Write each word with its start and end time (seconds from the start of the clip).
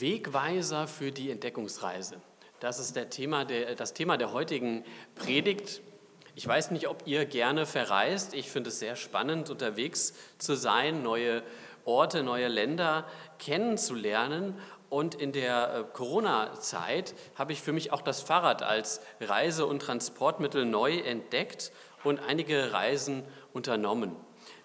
Wegweiser 0.00 0.86
für 0.86 1.12
die 1.12 1.30
Entdeckungsreise. 1.30 2.20
Das 2.60 2.78
ist 2.78 2.96
der 2.96 3.10
Thema 3.10 3.44
der, 3.44 3.74
das 3.74 3.94
Thema 3.94 4.16
der 4.16 4.32
heutigen 4.32 4.84
Predigt. 5.14 5.80
Ich 6.34 6.46
weiß 6.46 6.70
nicht, 6.70 6.88
ob 6.88 7.06
ihr 7.06 7.24
gerne 7.24 7.66
verreist. 7.66 8.34
Ich 8.34 8.50
finde 8.50 8.70
es 8.70 8.78
sehr 8.78 8.96
spannend, 8.96 9.50
unterwegs 9.50 10.14
zu 10.38 10.54
sein, 10.54 11.02
neue 11.02 11.42
Orte, 11.84 12.22
neue 12.22 12.48
Länder 12.48 13.06
kennenzulernen. 13.38 14.54
Und 14.90 15.14
in 15.14 15.32
der 15.32 15.74
äh, 15.74 15.84
Corona-Zeit 15.92 17.14
habe 17.34 17.52
ich 17.52 17.60
für 17.60 17.72
mich 17.72 17.92
auch 17.92 18.02
das 18.02 18.22
Fahrrad 18.22 18.62
als 18.62 19.00
Reise- 19.20 19.66
und 19.66 19.80
Transportmittel 19.80 20.64
neu 20.64 20.98
entdeckt 20.98 21.72
und 22.04 22.20
einige 22.20 22.72
Reisen 22.72 23.24
unternommen. 23.52 24.16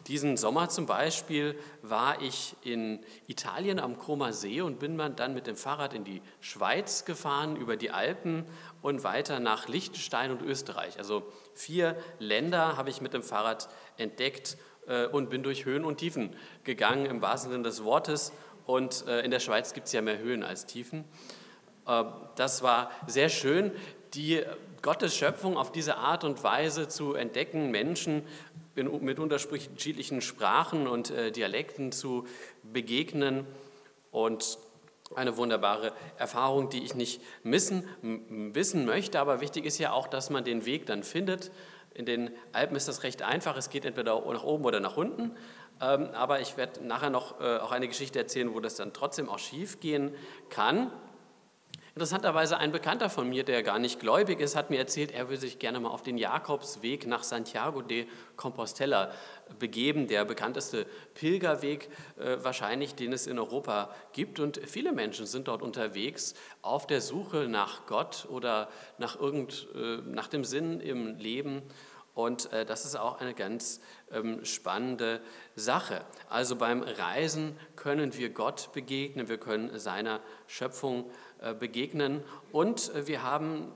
Diesen 0.07 0.35
Sommer 0.35 0.67
zum 0.67 0.85
Beispiel 0.85 1.57
war 1.81 2.21
ich 2.21 2.55
in 2.61 2.99
Italien 3.27 3.79
am 3.79 3.97
Cromer 3.97 4.33
See 4.33 4.59
und 4.61 4.79
bin 4.79 4.97
dann 4.97 5.33
mit 5.33 5.47
dem 5.47 5.55
Fahrrad 5.55 5.93
in 5.93 6.03
die 6.03 6.21
Schweiz 6.41 7.05
gefahren, 7.05 7.55
über 7.55 7.77
die 7.77 7.91
Alpen 7.91 8.45
und 8.81 9.03
weiter 9.05 9.39
nach 9.39 9.69
Liechtenstein 9.69 10.31
und 10.31 10.41
Österreich. 10.41 10.97
Also 10.97 11.23
vier 11.53 11.95
Länder 12.19 12.75
habe 12.75 12.89
ich 12.89 12.99
mit 12.99 13.13
dem 13.13 13.23
Fahrrad 13.23 13.69
entdeckt 13.97 14.57
äh, 14.87 15.05
und 15.07 15.29
bin 15.29 15.41
durch 15.41 15.63
Höhen 15.63 15.85
und 15.85 15.97
Tiefen 15.97 16.35
gegangen, 16.65 17.05
im 17.05 17.21
wahrsten 17.21 17.51
Sinne 17.51 17.63
des 17.63 17.83
Wortes. 17.85 18.33
Und 18.65 19.05
äh, 19.07 19.21
in 19.21 19.31
der 19.31 19.39
Schweiz 19.39 19.73
gibt 19.73 19.87
es 19.87 19.93
ja 19.93 20.01
mehr 20.01 20.17
Höhen 20.17 20.43
als 20.43 20.65
Tiefen. 20.65 21.05
Äh, 21.87 22.03
das 22.35 22.61
war 22.61 22.91
sehr 23.07 23.29
schön, 23.29 23.71
die 24.13 24.43
Gottes 24.81 25.15
Schöpfung 25.15 25.55
auf 25.55 25.71
diese 25.71 25.95
Art 25.95 26.25
und 26.25 26.43
Weise 26.43 26.89
zu 26.89 27.13
entdecken, 27.13 27.71
Menschen 27.71 28.23
mit 28.75 29.19
unterschiedlichen 29.19 30.21
Sprachen 30.21 30.87
und 30.87 31.11
äh, 31.11 31.31
Dialekten 31.31 31.91
zu 31.91 32.25
begegnen 32.63 33.45
und 34.11 34.57
eine 35.15 35.37
wunderbare 35.37 35.93
Erfahrung, 36.17 36.69
die 36.69 36.83
ich 36.83 36.95
nicht 36.95 37.21
missen, 37.43 37.87
wissen 38.01 38.85
möchte. 38.85 39.19
Aber 39.19 39.41
wichtig 39.41 39.65
ist 39.65 39.77
ja 39.77 39.91
auch, 39.91 40.07
dass 40.07 40.29
man 40.29 40.43
den 40.43 40.65
Weg 40.65 40.85
dann 40.85 41.03
findet. 41.03 41.51
In 41.93 42.05
den 42.05 42.31
Alpen 42.51 42.75
ist 42.75 42.87
das 42.87 43.03
recht 43.03 43.21
einfach. 43.21 43.55
Es 43.57 43.69
geht 43.69 43.85
entweder 43.85 44.19
nach 44.19 44.43
oben 44.43 44.65
oder 44.65 44.79
nach 44.79 44.97
unten. 44.97 45.35
Ähm, 45.81 46.09
aber 46.13 46.41
ich 46.41 46.57
werde 46.57 46.85
nachher 46.85 47.09
noch 47.09 47.39
äh, 47.39 47.57
auch 47.57 47.71
eine 47.71 47.87
Geschichte 47.87 48.19
erzählen, 48.19 48.53
wo 48.53 48.59
das 48.59 48.75
dann 48.75 48.93
trotzdem 48.93 49.29
auch 49.29 49.39
schief 49.39 49.79
gehen 49.79 50.15
kann. 50.49 50.91
Interessanterweise 51.95 52.57
ein 52.57 52.71
Bekannter 52.71 53.07
von 53.07 53.29
mir, 53.29 53.43
der 53.43 53.61
gar 53.61 53.77
nicht 53.77 53.99
gläubig 53.99 54.39
ist, 54.39 54.55
hat 54.55 54.71
mir 54.71 54.79
erzählt, 54.79 55.11
er 55.11 55.29
würde 55.29 55.41
sich 55.41 55.59
gerne 55.59 55.79
mal 55.79 55.89
auf 55.89 56.01
den 56.01 56.17
Jakobsweg 56.17 57.05
nach 57.05 57.21
Santiago 57.21 57.83
de 57.83 58.07
Compostela 58.35 59.11
begeben, 59.59 60.07
der 60.07 60.25
bekannteste 60.25 60.87
Pilgerweg 61.13 61.89
äh, 62.17 62.37
wahrscheinlich, 62.43 62.95
den 62.95 63.13
es 63.13 63.27
in 63.27 63.37
Europa 63.37 63.93
gibt. 64.11 64.39
Und 64.39 64.59
viele 64.65 64.91
Menschen 64.91 65.27
sind 65.27 65.47
dort 65.47 65.61
unterwegs 65.61 66.33
auf 66.63 66.87
der 66.87 66.99
Suche 66.99 67.47
nach 67.47 67.85
Gott 67.85 68.25
oder 68.27 68.69
nach, 68.97 69.19
irgend, 69.19 69.67
äh, 69.75 69.97
nach 69.97 70.27
dem 70.27 70.45
Sinn 70.45 70.79
im 70.79 71.17
Leben. 71.17 71.61
Und 72.15 72.51
äh, 72.53 72.65
das 72.65 72.85
ist 72.85 72.95
auch 72.95 73.21
eine 73.21 73.35
ganz 73.35 73.81
ähm, 74.11 74.43
spannende 74.45 75.21
Sache. 75.55 76.03
Also 76.27 76.55
beim 76.55 76.81
Reisen 76.81 77.55
können 77.75 78.17
wir 78.17 78.31
Gott 78.31 78.71
begegnen, 78.73 79.29
wir 79.29 79.37
können 79.37 79.77
seiner 79.77 80.21
Schöpfung 80.47 81.03
begegnen 81.03 81.22
begegnen 81.53 82.23
und 82.51 82.93
äh, 82.95 83.07
wir 83.07 83.23
haben 83.23 83.71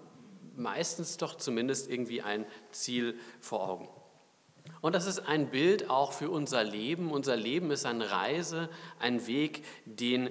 meistens 0.56 1.18
doch 1.18 1.36
zumindest 1.36 1.90
irgendwie 1.90 2.22
ein 2.22 2.46
Ziel 2.72 3.20
vor 3.42 3.70
Augen. 3.70 3.88
Und 4.82 4.94
das 4.94 5.08
ist 5.08 5.20
ein 5.20 5.50
Bild 5.50 5.90
auch 5.90 6.14
für 6.14 6.30
unser 6.30 6.64
Leben. 6.64 7.12
Unser 7.12 7.36
Leben 7.36 7.72
ist 7.72 7.86
eine 7.86 8.12
Reise, 8.12 8.70
ein 9.00 9.26
Weg, 9.28 9.64
den 9.86 10.30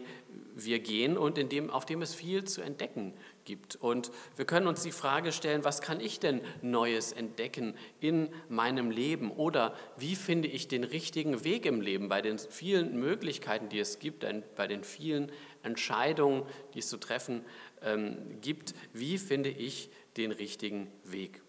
wir 0.54 0.78
gehen 0.78 1.18
und 1.18 1.38
in 1.38 1.48
dem, 1.48 1.70
auf 1.70 1.84
dem 1.84 2.02
es 2.02 2.14
viel 2.14 2.44
zu 2.44 2.62
entdecken 2.62 3.14
gibt. 3.44 3.76
Und 3.76 4.10
wir 4.36 4.44
können 4.44 4.66
uns 4.66 4.82
die 4.82 4.92
Frage 4.92 5.32
stellen, 5.32 5.64
was 5.64 5.80
kann 5.80 6.00
ich 6.00 6.20
denn 6.20 6.40
Neues 6.62 7.12
entdecken 7.12 7.74
in 8.00 8.30
meinem 8.48 8.90
Leben? 8.90 9.30
Oder 9.30 9.74
wie 9.96 10.16
finde 10.16 10.48
ich 10.48 10.68
den 10.68 10.84
richtigen 10.84 11.44
Weg 11.44 11.66
im 11.66 11.80
Leben 11.80 12.08
bei 12.08 12.22
den 12.22 12.38
vielen 12.38 12.98
Möglichkeiten, 12.98 13.68
die 13.68 13.80
es 13.80 13.98
gibt, 13.98 14.26
bei 14.56 14.66
den 14.66 14.84
vielen 14.84 15.30
Entscheidungen, 15.66 16.44
die 16.74 16.78
es 16.78 16.88
zu 16.88 16.96
treffen 16.96 17.44
ähm, 17.82 18.40
gibt? 18.40 18.74
Wie 18.92 19.18
finde 19.18 19.50
ich 19.50 19.90
den 20.16 20.32
richtigen 20.32 20.90
Weg? 21.04 21.42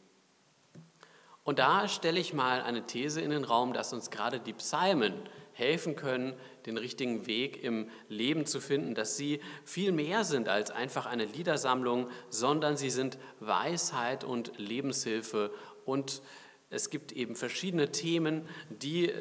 Und 1.43 1.59
da 1.59 1.87
stelle 1.87 2.19
ich 2.19 2.33
mal 2.33 2.61
eine 2.61 2.85
These 2.85 3.21
in 3.21 3.29
den 3.29 3.45
Raum, 3.45 3.71
dass 3.71 3.93
uns 3.93 4.11
gerade 4.11 4.41
die 4.41 4.51
Psalmen 4.51 5.13
helfen 5.53 5.95
können, 5.95 6.33
den 6.65 6.77
richtigen 6.77 7.25
Weg 7.25 7.63
im 7.63 7.89
Leben 8.09 8.45
zu 8.45 8.59
finden, 8.59 8.93
dass 8.93 9.17
sie 9.17 9.39
viel 9.63 9.91
mehr 9.91 10.23
sind 10.23 10.49
als 10.49 10.71
einfach 10.71 11.05
eine 11.05 11.25
Liedersammlung, 11.25 12.09
sondern 12.29 12.75
sie 12.77 12.89
sind 12.89 13.17
Weisheit 13.39 14.23
und 14.23 14.51
Lebenshilfe 14.57 15.51
und 15.85 16.21
es 16.69 16.89
gibt 16.89 17.13
eben 17.13 17.35
verschiedene 17.35 17.91
Themen, 17.91 18.47
die, 18.69 19.11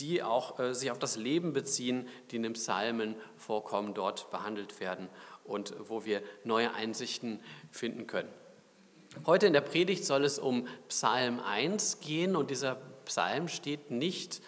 die 0.00 0.22
auch 0.22 0.58
äh, 0.58 0.74
sich 0.74 0.90
auf 0.90 0.98
das 0.98 1.16
Leben 1.16 1.52
beziehen, 1.52 2.08
die 2.30 2.36
in 2.36 2.42
den 2.42 2.52
Psalmen 2.54 3.14
vorkommen, 3.36 3.94
dort 3.94 4.30
behandelt 4.30 4.80
werden 4.80 5.08
und 5.44 5.74
wo 5.88 6.04
wir 6.04 6.22
neue 6.44 6.72
Einsichten 6.74 7.40
finden 7.70 8.06
können. 8.06 8.28
Heute 9.26 9.46
in 9.46 9.52
der 9.52 9.60
Predigt 9.60 10.04
soll 10.04 10.24
es 10.24 10.38
um 10.38 10.68
Psalm 10.88 11.40
1 11.40 12.00
gehen 12.00 12.36
und 12.36 12.50
dieser 12.50 12.76
Psalm 13.04 13.48
steht 13.48 13.90
nicht 13.90 14.40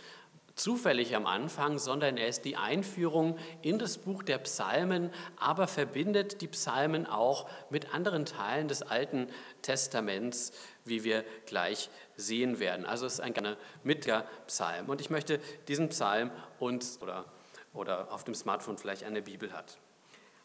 zufällig 0.54 1.16
am 1.16 1.26
Anfang, 1.26 1.78
sondern 1.78 2.16
er 2.16 2.28
ist 2.28 2.44
die 2.44 2.56
Einführung 2.56 3.38
in 3.62 3.78
das 3.78 3.98
Buch 3.98 4.22
der 4.22 4.38
Psalmen, 4.38 5.10
aber 5.36 5.66
verbindet 5.66 6.40
die 6.40 6.48
Psalmen 6.48 7.06
auch 7.06 7.48
mit 7.70 7.94
anderen 7.94 8.26
Teilen 8.26 8.68
des 8.68 8.82
Alten 8.82 9.28
Testaments, 9.62 10.52
wie 10.84 11.04
wir 11.04 11.24
gleich 11.46 11.90
sehen 12.16 12.58
werden. 12.58 12.86
Also 12.86 13.06
es 13.06 13.14
ist 13.14 13.20
ein 13.20 13.34
ganz 13.34 13.56
mittiger 13.84 14.26
Psalm. 14.46 14.88
Und 14.88 15.00
ich 15.00 15.10
möchte 15.10 15.38
diesen 15.68 15.88
Psalm 15.90 16.30
uns 16.58 17.00
oder, 17.00 17.24
oder 17.72 18.12
auf 18.12 18.24
dem 18.24 18.34
Smartphone 18.34 18.78
vielleicht 18.78 19.04
eine 19.04 19.22
Bibel 19.22 19.52
hat. 19.52 19.78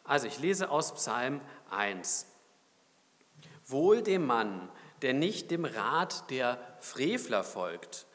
Also 0.04 0.26
ich 0.26 0.38
lese 0.38 0.70
aus 0.70 0.94
Psalm 0.94 1.40
1. 1.70 2.26
Wohl 3.66 4.02
dem 4.02 4.26
Mann, 4.26 4.70
der 5.02 5.12
nicht 5.12 5.50
dem 5.50 5.64
Rat 5.64 6.30
der 6.30 6.58
Frevler 6.80 7.44
folgt, 7.44 8.06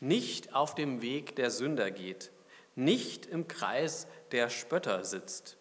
nicht 0.00 0.54
auf 0.54 0.74
dem 0.74 1.02
Weg 1.02 1.36
der 1.36 1.50
Sünder 1.50 1.90
geht, 1.90 2.32
nicht 2.74 3.26
im 3.26 3.46
Kreis 3.48 4.06
der 4.32 4.48
Spötter 4.48 5.04
sitzt, 5.04 5.58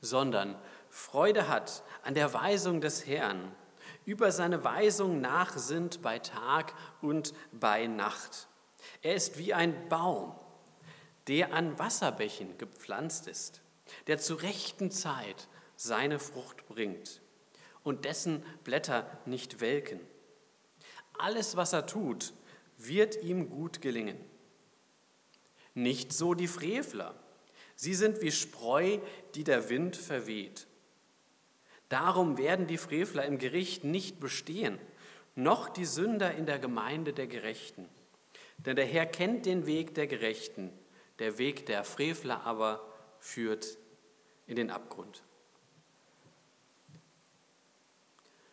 sondern 0.00 0.56
Freude 0.90 1.48
hat 1.48 1.82
an 2.02 2.14
der 2.14 2.32
Weisung 2.34 2.80
des 2.80 3.06
Herrn, 3.06 3.54
über 4.08 4.32
seine 4.32 4.64
Weisung 4.64 5.20
nachsinnt 5.20 6.00
bei 6.00 6.18
Tag 6.18 6.72
und 7.02 7.34
bei 7.52 7.86
Nacht. 7.86 8.48
Er 9.02 9.14
ist 9.14 9.36
wie 9.36 9.52
ein 9.52 9.90
Baum, 9.90 10.34
der 11.26 11.52
an 11.52 11.78
Wasserbächen 11.78 12.56
gepflanzt 12.56 13.26
ist, 13.26 13.60
der 14.06 14.16
zur 14.16 14.40
rechten 14.40 14.90
Zeit 14.90 15.46
seine 15.76 16.18
Frucht 16.18 16.66
bringt 16.68 17.20
und 17.82 18.06
dessen 18.06 18.42
Blätter 18.64 19.06
nicht 19.26 19.60
welken. 19.60 20.00
Alles, 21.18 21.56
was 21.56 21.74
er 21.74 21.84
tut, 21.84 22.32
wird 22.78 23.22
ihm 23.22 23.50
gut 23.50 23.82
gelingen. 23.82 24.18
Nicht 25.74 26.14
so 26.14 26.32
die 26.32 26.48
Frevler. 26.48 27.14
Sie 27.76 27.94
sind 27.94 28.22
wie 28.22 28.32
Spreu, 28.32 29.00
die 29.34 29.44
der 29.44 29.68
Wind 29.68 29.96
verweht. 29.96 30.66
Darum 31.88 32.36
werden 32.36 32.66
die 32.66 32.78
Frevler 32.78 33.24
im 33.24 33.38
Gericht 33.38 33.84
nicht 33.84 34.20
bestehen, 34.20 34.78
noch 35.34 35.68
die 35.68 35.84
Sünder 35.84 36.34
in 36.34 36.46
der 36.46 36.58
Gemeinde 36.58 37.12
der 37.12 37.26
Gerechten. 37.26 37.88
Denn 38.58 38.76
der 38.76 38.86
Herr 38.86 39.06
kennt 39.06 39.46
den 39.46 39.66
Weg 39.66 39.94
der 39.94 40.06
Gerechten, 40.06 40.70
der 41.18 41.38
Weg 41.38 41.66
der 41.66 41.84
Frevler 41.84 42.44
aber 42.44 42.82
führt 43.20 43.78
in 44.46 44.56
den 44.56 44.70
Abgrund. 44.70 45.22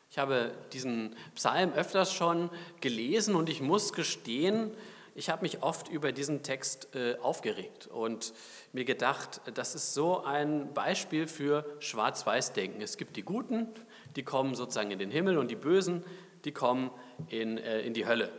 Ich 0.09 0.17
habe 0.17 0.53
diesen 0.71 1.15
Psalm 1.33 1.73
öfters 1.73 2.13
schon 2.13 2.49
gelesen 2.79 3.35
und 3.35 3.49
ich 3.49 3.61
muss 3.61 3.91
gestehen, 3.91 4.71
ich 5.17 5.29
habe 5.29 5.43
mich 5.43 5.63
oft 5.63 5.87
über 5.87 6.11
diesen 6.11 6.43
Text 6.43 6.93
äh, 6.93 7.15
aufgeregt 7.21 7.87
und 7.87 8.33
mir 8.73 8.83
gedacht, 8.83 9.39
das 9.53 9.73
ist 9.73 9.93
so 9.93 10.23
ein 10.23 10.73
Beispiel 10.73 11.25
für 11.25 11.65
Schwarz-Weiß-Denken. 11.79 12.81
Es 12.81 12.97
gibt 12.97 13.15
die 13.15 13.23
Guten, 13.23 13.69
die 14.17 14.23
kommen 14.23 14.55
sozusagen 14.55 14.91
in 14.91 14.99
den 14.99 15.09
Himmel 15.09 15.37
und 15.37 15.49
die 15.49 15.55
Bösen, 15.55 16.03
die 16.43 16.51
kommen 16.51 16.91
in, 17.29 17.57
äh, 17.57 17.79
in 17.81 17.93
die 17.93 18.05
Hölle. 18.05 18.29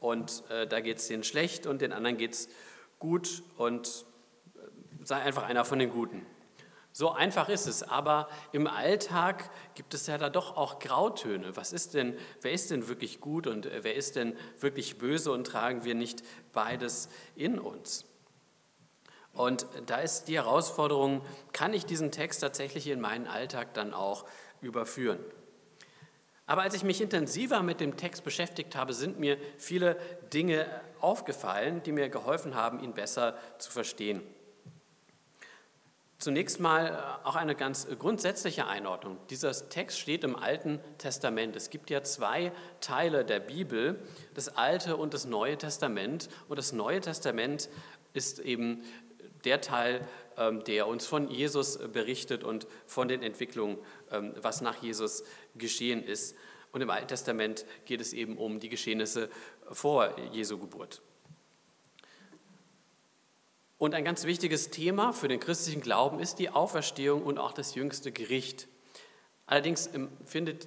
Und 0.00 0.44
äh, 0.50 0.66
da 0.66 0.80
geht 0.80 0.98
es 0.98 1.08
denen 1.08 1.24
schlecht 1.24 1.66
und 1.66 1.80
den 1.80 1.94
anderen 1.94 2.18
geht 2.18 2.34
es 2.34 2.48
gut 2.98 3.42
und 3.56 4.04
sei 5.02 5.16
einfach 5.16 5.44
einer 5.44 5.64
von 5.64 5.78
den 5.78 5.90
Guten. 5.90 6.26
So 6.98 7.12
einfach 7.12 7.48
ist 7.48 7.68
es, 7.68 7.84
aber 7.84 8.28
im 8.50 8.66
Alltag 8.66 9.50
gibt 9.76 9.94
es 9.94 10.08
ja 10.08 10.18
da 10.18 10.30
doch 10.30 10.56
auch 10.56 10.80
Grautöne. 10.80 11.56
Was 11.56 11.72
ist 11.72 11.94
denn, 11.94 12.18
wer 12.40 12.50
ist 12.50 12.72
denn 12.72 12.88
wirklich 12.88 13.20
gut 13.20 13.46
und 13.46 13.66
äh, 13.66 13.84
wer 13.84 13.94
ist 13.94 14.16
denn 14.16 14.36
wirklich 14.58 14.98
böse 14.98 15.30
und 15.30 15.46
tragen 15.46 15.84
wir 15.84 15.94
nicht 15.94 16.24
beides 16.52 17.08
in 17.36 17.60
uns? 17.60 18.04
Und 19.32 19.64
da 19.86 19.98
ist 19.98 20.24
die 20.24 20.34
Herausforderung, 20.34 21.24
kann 21.52 21.72
ich 21.72 21.86
diesen 21.86 22.10
Text 22.10 22.40
tatsächlich 22.40 22.88
in 22.88 23.00
meinen 23.00 23.28
Alltag 23.28 23.74
dann 23.74 23.94
auch 23.94 24.24
überführen? 24.60 25.20
Aber 26.46 26.62
als 26.62 26.74
ich 26.74 26.82
mich 26.82 27.00
intensiver 27.00 27.62
mit 27.62 27.78
dem 27.78 27.96
Text 27.96 28.24
beschäftigt 28.24 28.74
habe, 28.74 28.92
sind 28.92 29.20
mir 29.20 29.38
viele 29.56 30.00
Dinge 30.32 30.66
aufgefallen, 30.98 31.80
die 31.84 31.92
mir 31.92 32.08
geholfen 32.08 32.56
haben, 32.56 32.80
ihn 32.80 32.92
besser 32.92 33.38
zu 33.58 33.70
verstehen. 33.70 34.20
Zunächst 36.18 36.58
mal 36.58 36.86
äh, 36.88 37.26
auch 37.26 37.36
eine 37.36 37.54
ganz 37.54 37.86
grundsätzliche 37.96 38.66
Einordnung. 38.66 39.18
Dieser 39.30 39.52
Text 39.68 40.00
steht 40.00 40.24
im 40.24 40.34
Alten 40.34 40.80
Testament. 40.98 41.54
Es 41.54 41.70
gibt 41.70 41.90
ja 41.90 42.02
zwei 42.02 42.50
Teile 42.80 43.24
der 43.24 43.38
Bibel, 43.38 44.00
das 44.34 44.48
Alte 44.56 44.96
und 44.96 45.14
das 45.14 45.26
Neue 45.26 45.56
Testament. 45.56 46.28
Und 46.48 46.58
das 46.58 46.72
Neue 46.72 47.00
Testament 47.00 47.68
ist 48.14 48.40
eben 48.40 48.82
der 49.44 49.60
Teil, 49.60 50.00
ähm, 50.36 50.64
der 50.64 50.88
uns 50.88 51.06
von 51.06 51.30
Jesus 51.30 51.78
berichtet 51.92 52.42
und 52.42 52.66
von 52.86 53.06
den 53.06 53.22
Entwicklungen, 53.22 53.78
ähm, 54.10 54.34
was 54.42 54.60
nach 54.60 54.82
Jesus 54.82 55.22
geschehen 55.54 56.02
ist. 56.02 56.34
Und 56.72 56.80
im 56.80 56.90
Alten 56.90 57.06
Testament 57.06 57.64
geht 57.84 58.00
es 58.00 58.12
eben 58.12 58.36
um 58.36 58.58
die 58.58 58.68
Geschehnisse 58.68 59.30
vor 59.70 60.18
Jesu 60.32 60.58
Geburt. 60.58 61.00
Und 63.78 63.94
ein 63.94 64.04
ganz 64.04 64.24
wichtiges 64.24 64.70
Thema 64.70 65.12
für 65.12 65.28
den 65.28 65.38
christlichen 65.38 65.80
Glauben 65.80 66.18
ist 66.18 66.40
die 66.40 66.50
Auferstehung 66.50 67.22
und 67.22 67.38
auch 67.38 67.52
das 67.52 67.76
jüngste 67.76 68.10
Gericht. 68.10 68.66
Allerdings 69.46 69.88
findet 70.24 70.66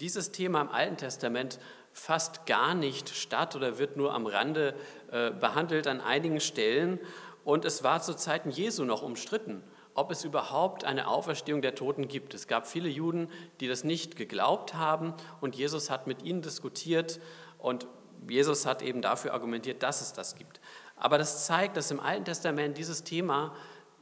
dieses 0.00 0.32
Thema 0.32 0.62
im 0.62 0.70
Alten 0.70 0.96
Testament 0.96 1.58
fast 1.92 2.46
gar 2.46 2.74
nicht 2.74 3.10
statt 3.10 3.54
oder 3.54 3.78
wird 3.78 3.98
nur 3.98 4.14
am 4.14 4.26
Rande 4.26 4.74
äh, 5.10 5.30
behandelt 5.30 5.86
an 5.86 6.00
einigen 6.00 6.40
Stellen. 6.40 6.98
Und 7.44 7.66
es 7.66 7.84
war 7.84 8.00
zu 8.00 8.14
Zeiten 8.14 8.50
Jesu 8.50 8.84
noch 8.84 9.02
umstritten, 9.02 9.62
ob 9.92 10.10
es 10.10 10.24
überhaupt 10.24 10.84
eine 10.84 11.08
Auferstehung 11.08 11.60
der 11.60 11.74
Toten 11.74 12.08
gibt. 12.08 12.32
Es 12.32 12.46
gab 12.46 12.66
viele 12.66 12.88
Juden, 12.88 13.28
die 13.60 13.68
das 13.68 13.84
nicht 13.84 14.16
geglaubt 14.16 14.72
haben 14.72 15.12
und 15.42 15.54
Jesus 15.54 15.90
hat 15.90 16.06
mit 16.06 16.22
ihnen 16.22 16.40
diskutiert 16.40 17.20
und 17.58 17.86
Jesus 18.26 18.66
hat 18.66 18.82
eben 18.82 19.02
dafür 19.02 19.34
argumentiert, 19.34 19.82
dass 19.82 20.00
es 20.00 20.12
das 20.12 20.34
gibt. 20.34 20.60
Aber 20.98 21.18
das 21.18 21.46
zeigt, 21.46 21.76
dass 21.76 21.90
im 21.90 22.00
Alten 22.00 22.24
Testament 22.24 22.78
dieses 22.78 23.04
Thema 23.04 23.54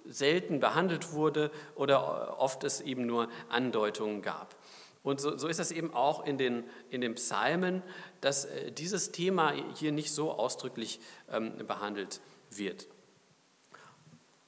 selten 0.04 0.60
behandelt 0.60 1.12
wurde 1.12 1.50
oder 1.74 2.38
oft 2.38 2.64
es 2.64 2.80
eben 2.80 3.06
nur 3.06 3.28
Andeutungen 3.48 4.22
gab. 4.22 4.54
Und 5.02 5.20
so, 5.20 5.36
so 5.36 5.46
ist 5.46 5.60
es 5.60 5.70
eben 5.70 5.94
auch 5.94 6.26
in 6.26 6.36
den, 6.36 6.64
in 6.90 7.00
den 7.00 7.14
Psalmen, 7.14 7.82
dass 8.20 8.46
äh, 8.46 8.72
dieses 8.72 9.12
Thema 9.12 9.52
hier 9.74 9.92
nicht 9.92 10.12
so 10.12 10.32
ausdrücklich 10.32 11.00
ähm, 11.30 11.64
behandelt 11.66 12.20
wird. 12.50 12.88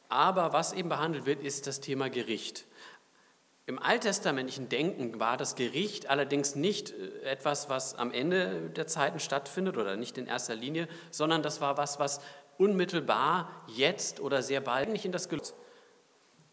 Aber 0.08 0.52
was 0.52 0.72
eben 0.72 0.88
behandelt 0.88 1.26
wird, 1.26 1.40
ist 1.42 1.66
das 1.66 1.80
Thema 1.80 2.10
Gericht. 2.10 2.64
Im 3.68 3.78
alttestamentlichen 3.78 4.70
Denken 4.70 5.20
war 5.20 5.36
das 5.36 5.54
Gericht 5.54 6.08
allerdings 6.08 6.54
nicht 6.54 6.90
äh, 6.90 7.20
etwas, 7.24 7.68
was 7.68 7.94
am 7.94 8.12
Ende 8.12 8.70
der 8.70 8.86
Zeiten 8.86 9.20
stattfindet 9.20 9.76
oder 9.76 9.94
nicht 9.96 10.16
in 10.16 10.26
erster 10.26 10.54
Linie, 10.54 10.88
sondern 11.10 11.42
das 11.42 11.60
war 11.60 11.76
was, 11.76 11.98
was 11.98 12.22
unmittelbar 12.56 13.50
jetzt 13.66 14.20
oder 14.20 14.42
sehr 14.42 14.62
bald 14.62 14.88
nicht 14.88 15.04
in 15.04 15.12
das 15.12 15.28
Gelöst. 15.28 15.54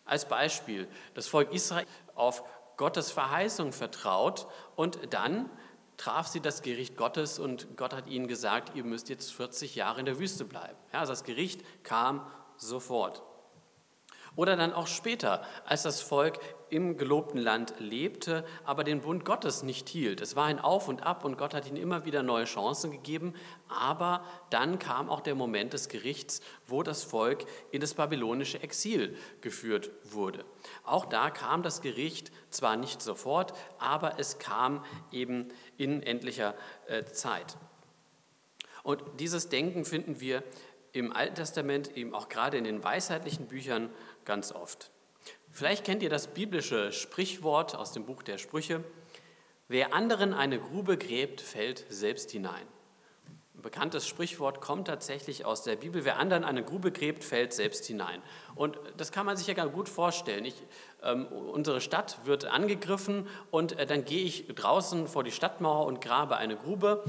Als 0.04 0.26
Beispiel, 0.26 0.90
das 1.14 1.28
Volk 1.28 1.54
Israel 1.54 1.86
auf 2.16 2.44
Gottes 2.76 3.12
Verheißung 3.12 3.72
vertraut 3.72 4.46
und 4.76 5.00
dann 5.14 5.50
traf 5.96 6.28
sie 6.28 6.42
das 6.42 6.64
Gericht 6.64 6.98
Gottes 6.98 7.40
und 7.40 7.78
Gott 7.78 7.94
hat 7.94 8.08
ihnen 8.08 8.28
gesagt, 8.28 8.76
ihr 8.76 8.84
müsst 8.84 9.08
jetzt 9.08 9.32
40 9.32 9.76
Jahre 9.76 10.02
in 10.02 10.06
der 10.06 10.20
Wüste 10.20 10.44
bleiben. 10.44 10.76
Ja, 10.92 11.00
also 11.00 11.14
das 11.14 11.24
Gericht 11.24 11.62
kam 11.86 12.30
sofort. 12.58 13.24
Oder 14.36 14.58
dann 14.58 14.74
auch 14.74 14.88
später, 14.88 15.42
als 15.66 15.84
das 15.84 16.02
Volk 16.02 16.40
im 16.70 16.98
gelobten 16.98 17.40
Land 17.40 17.76
lebte, 17.80 18.44
aber 18.66 18.84
den 18.84 19.02
Bund 19.02 19.24
Gottes 19.24 19.64
nicht 19.64 19.88
hielt. 19.88 20.20
Es 20.20 20.36
war 20.36 20.46
ein 20.46 20.60
Auf 20.60 20.88
und 20.88 21.04
Ab 21.04 21.24
und 21.24 21.38
Gott 21.38 21.54
hat 21.54 21.68
ihnen 21.68 21.78
immer 21.78 22.06
wieder 22.06 22.22
neue 22.22 22.46
Chancen 22.46 22.92
gegeben. 22.92 23.34
Aber 23.70 24.26
dann 24.50 24.78
kam 24.78 25.10
auch 25.10 25.22
der 25.22 25.36
Moment 25.36 25.74
des 25.74 25.88
Gerichts, 25.88 26.42
wo 26.68 26.84
das 26.84 27.04
Volk 27.04 27.46
in 27.72 27.80
das 27.80 27.94
babylonische 27.94 28.62
Exil 28.62 29.16
geführt 29.42 29.92
wurde. 30.04 30.44
Auch 30.84 31.06
da 31.06 31.30
kam 31.30 31.64
das 31.64 31.82
Gericht 31.82 32.32
zwar 32.50 32.76
nicht 32.76 33.02
sofort, 33.02 33.54
aber 33.80 34.20
es 34.20 34.40
kam 34.40 34.84
eben 35.12 35.48
in 35.78 36.04
endlicher 36.04 36.56
äh, 36.88 37.06
Zeit. 37.06 37.58
Und 38.84 39.02
dieses 39.20 39.50
Denken 39.50 39.86
finden 39.86 40.20
wir 40.20 40.44
im 40.96 41.12
Alten 41.12 41.36
Testament, 41.36 41.96
eben 41.98 42.14
auch 42.14 42.30
gerade 42.30 42.58
in 42.58 42.64
den 42.64 42.84
weisheitlichen 42.84 43.48
Büchern, 43.48 43.90
ganz 44.24 44.52
oft. 44.52 44.92
Vielleicht 45.52 45.86
kennt 45.86 46.04
ihr 46.04 46.10
das 46.10 46.28
biblische 46.28 46.92
Sprichwort 46.92 47.76
aus 47.76 47.92
dem 47.92 48.06
Buch 48.06 48.24
der 48.24 48.38
Sprüche, 48.38 48.84
wer 49.68 49.94
anderen 49.94 50.34
eine 50.34 50.60
Grube 50.60 50.98
gräbt, 50.98 51.42
fällt 51.42 51.86
selbst 51.90 52.32
hinein. 52.32 52.68
Ein 53.56 53.62
bekanntes 53.62 54.08
Sprichwort 54.08 54.62
kommt 54.62 54.88
tatsächlich 54.88 55.46
aus 55.46 55.64
der 55.64 55.76
Bibel, 55.76 56.06
wer 56.06 56.18
anderen 56.18 56.44
eine 56.44 56.64
Grube 56.64 56.92
gräbt, 56.92 57.24
fällt 57.24 57.54
selbst 57.54 57.86
hinein. 57.86 58.22
Und 58.54 58.78
das 58.98 59.12
kann 59.12 59.26
man 59.26 59.38
sich 59.38 59.48
ja 59.48 59.54
ganz 59.54 59.74
gut 59.74 59.90
vorstellen. 59.90 60.46
Ich, 60.46 60.62
ähm, 61.04 61.26
unsere 61.28 61.82
Stadt 61.82 62.26
wird 62.26 62.46
angegriffen 62.46 63.28
und 63.52 63.80
äh, 63.80 63.86
dann 63.86 64.06
gehe 64.06 64.24
ich 64.24 64.48
draußen 64.48 65.08
vor 65.08 65.24
die 65.24 65.32
Stadtmauer 65.32 65.86
und 65.86 66.02
grabe 66.02 66.38
eine 66.38 66.58
Grube 66.58 67.04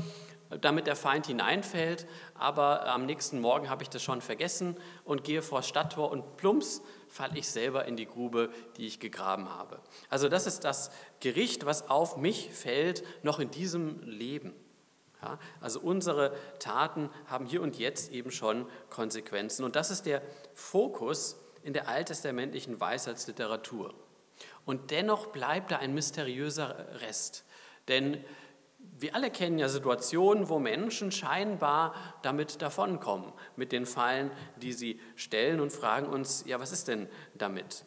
damit 0.59 0.87
der 0.87 0.97
Feind 0.97 1.27
hineinfällt, 1.27 2.07
aber 2.35 2.87
am 2.87 3.07
nächsten 3.07 3.41
Morgen 3.41 3.69
habe 3.69 3.83
ich 3.83 3.89
das 3.89 4.03
schon 4.03 4.21
vergessen 4.21 4.77
und 5.05 5.25
gehe 5.25 5.43
vor 5.43 5.59
das 5.59 5.69
Stadttor 5.69 6.11
und 6.11 6.37
plumps 6.37 6.83
falle 7.09 7.39
ich 7.39 7.49
selber 7.49 7.85
in 7.85 7.97
die 7.97 8.07
Grube, 8.07 8.51
die 8.77 8.87
ich 8.87 9.01
gegraben 9.01 9.49
habe. 9.49 9.81
Also 10.09 10.29
das 10.29 10.47
ist 10.47 10.65
das 10.65 10.91
Gericht, 11.21 11.67
was 11.67 11.89
auf 11.89 12.17
mich 12.17 12.51
fällt, 12.53 13.05
noch 13.23 13.39
in 13.39 13.51
diesem 13.51 14.03
Leben. 14.03 14.55
Ja, 15.23 15.39
also 15.61 15.81
unsere 15.81 16.37
Taten 16.59 17.09
haben 17.27 17.47
hier 17.47 17.63
und 17.63 17.79
jetzt 17.79 18.13
eben 18.13 18.31
schon 18.31 18.67
Konsequenzen. 18.91 19.65
Und 19.65 19.77
das 19.77 19.91
ist 19.91 20.05
der 20.05 20.21
Fokus 20.55 21.41
in 21.63 21.73
der 21.73 21.89
alttestamentlichen 21.89 22.81
Weisheitsliteratur. 22.81 23.95
Und 24.65 24.91
dennoch 24.91 25.29
bleibt 25.29 25.71
da 25.71 25.79
ein 25.79 25.95
mysteriöser 25.95 27.01
Rest. 27.01 27.45
Denn 27.89 28.23
wir 28.99 29.15
alle 29.15 29.31
kennen 29.31 29.59
ja 29.59 29.69
Situationen, 29.69 30.49
wo 30.49 30.59
Menschen 30.59 31.13
scheinbar 31.13 31.95
damit 32.23 32.63
davonkommen, 32.63 33.33
mit 33.57 33.73
den 33.73 33.87
Fallen, 33.87 34.31
die 34.57 34.73
sie 34.73 35.01
stellen 35.17 35.61
und 35.61 35.73
fragen 35.73 36.07
uns, 36.07 36.45
ja, 36.47 36.61
was 36.61 36.73
ist 36.73 36.89
denn 36.89 37.09
damit? 37.35 37.85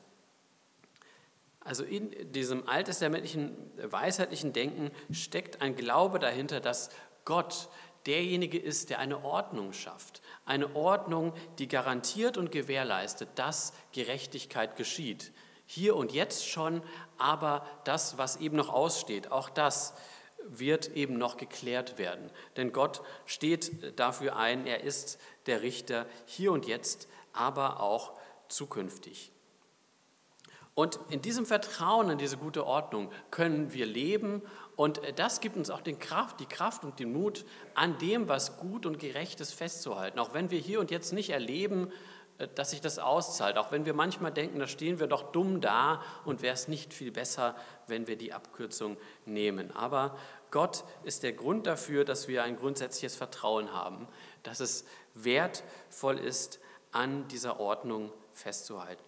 Also 1.62 1.84
in 1.84 2.32
diesem 2.32 2.68
alttestamentlichen, 2.68 3.56
weisheitlichen 3.84 4.54
Denken 4.54 4.92
steckt 5.12 5.62
ein 5.62 5.76
Glaube 5.76 6.20
dahinter, 6.20 6.60
dass 6.60 6.90
Gott 7.26 7.70
derjenige 8.06 8.58
ist, 8.58 8.90
der 8.90 9.00
eine 9.00 9.24
Ordnung 9.24 9.74
schafft. 9.74 10.22
Eine 10.46 10.76
Ordnung, 10.76 11.34
die 11.60 11.68
garantiert 11.68 12.38
und 12.38 12.52
gewährleistet, 12.52 13.30
dass 13.36 13.74
Gerechtigkeit 13.92 14.76
geschieht. 14.78 15.32
Hier 15.66 15.96
und 15.96 16.12
jetzt 16.12 16.48
schon, 16.48 16.82
aber 17.18 17.68
das, 17.84 18.18
was 18.18 18.38
eben 18.38 18.56
noch 18.56 18.70
aussteht, 18.70 19.32
auch 19.32 19.50
das 19.50 19.94
wird 20.48 20.96
eben 20.96 21.18
noch 21.18 21.38
geklärt 21.38 21.98
werden. 21.98 22.30
Denn 22.58 22.72
Gott 22.72 23.02
steht 23.26 24.00
dafür 24.00 24.36
ein, 24.36 24.66
er 24.66 24.84
ist 24.84 25.20
der 25.46 25.62
Richter 25.62 26.06
hier 26.26 26.52
und 26.52 26.66
jetzt, 26.66 27.08
aber 27.34 27.82
auch 27.82 28.14
zukünftig. 28.48 29.32
Und 30.76 31.00
in 31.10 31.22
diesem 31.22 31.46
Vertrauen 31.46 32.10
in 32.10 32.18
diese 32.18 32.38
gute 32.38 32.66
Ordnung 32.66 33.12
können 33.32 33.74
wir 33.74 33.86
leben 33.86 34.42
und 34.78 35.02
das 35.18 35.42
gibt 35.42 35.58
uns 35.58 35.70
auch 35.72 35.82
den 35.82 36.00
Kraft, 36.00 36.40
die 36.40 36.46
Kraft 36.46 36.86
und 36.86 37.00
den 37.00 37.12
Mut, 37.12 37.44
an 37.76 37.98
dem, 37.98 38.30
was 38.30 38.56
gut 38.56 38.86
und 38.86 38.98
gerecht 38.98 39.42
ist, 39.42 39.52
festzuhalten. 39.52 40.20
Auch 40.20 40.34
wenn 40.34 40.52
wir 40.52 40.60
hier 40.60 40.80
und 40.80 40.90
jetzt 40.90 41.12
nicht 41.12 41.32
erleben, 41.32 41.92
dass 42.56 42.72
sich 42.72 42.82
das 42.82 43.00
auszahlt. 43.00 43.58
Auch 43.58 43.72
wenn 43.72 43.86
wir 43.86 43.94
manchmal 43.94 44.32
denken, 44.32 44.60
da 44.60 44.68
stehen 44.68 45.00
wir 45.00 45.08
doch 45.08 45.32
dumm 45.32 45.62
da 45.62 46.02
und 46.26 46.42
wäre 46.42 46.54
es 46.54 46.68
nicht 46.68 46.94
viel 46.94 47.12
besser, 47.12 47.56
wenn 47.88 48.08
wir 48.08 48.18
die 48.18 48.34
Abkürzung 48.34 48.98
nehmen. 49.26 49.76
Aber 49.76 50.18
Gott 50.52 50.84
ist 51.04 51.24
der 51.24 51.34
Grund 51.34 51.68
dafür, 51.68 52.06
dass 52.06 52.28
wir 52.28 52.44
ein 52.44 52.56
grundsätzliches 52.56 53.16
Vertrauen 53.16 53.74
haben, 53.74 54.08
dass 54.44 54.60
es 54.62 54.86
wertvoll 55.16 56.18
ist, 56.18 56.60
an 56.92 57.28
dieser 57.28 57.60
Ordnung 57.60 58.12
festzuhalten. 58.32 59.04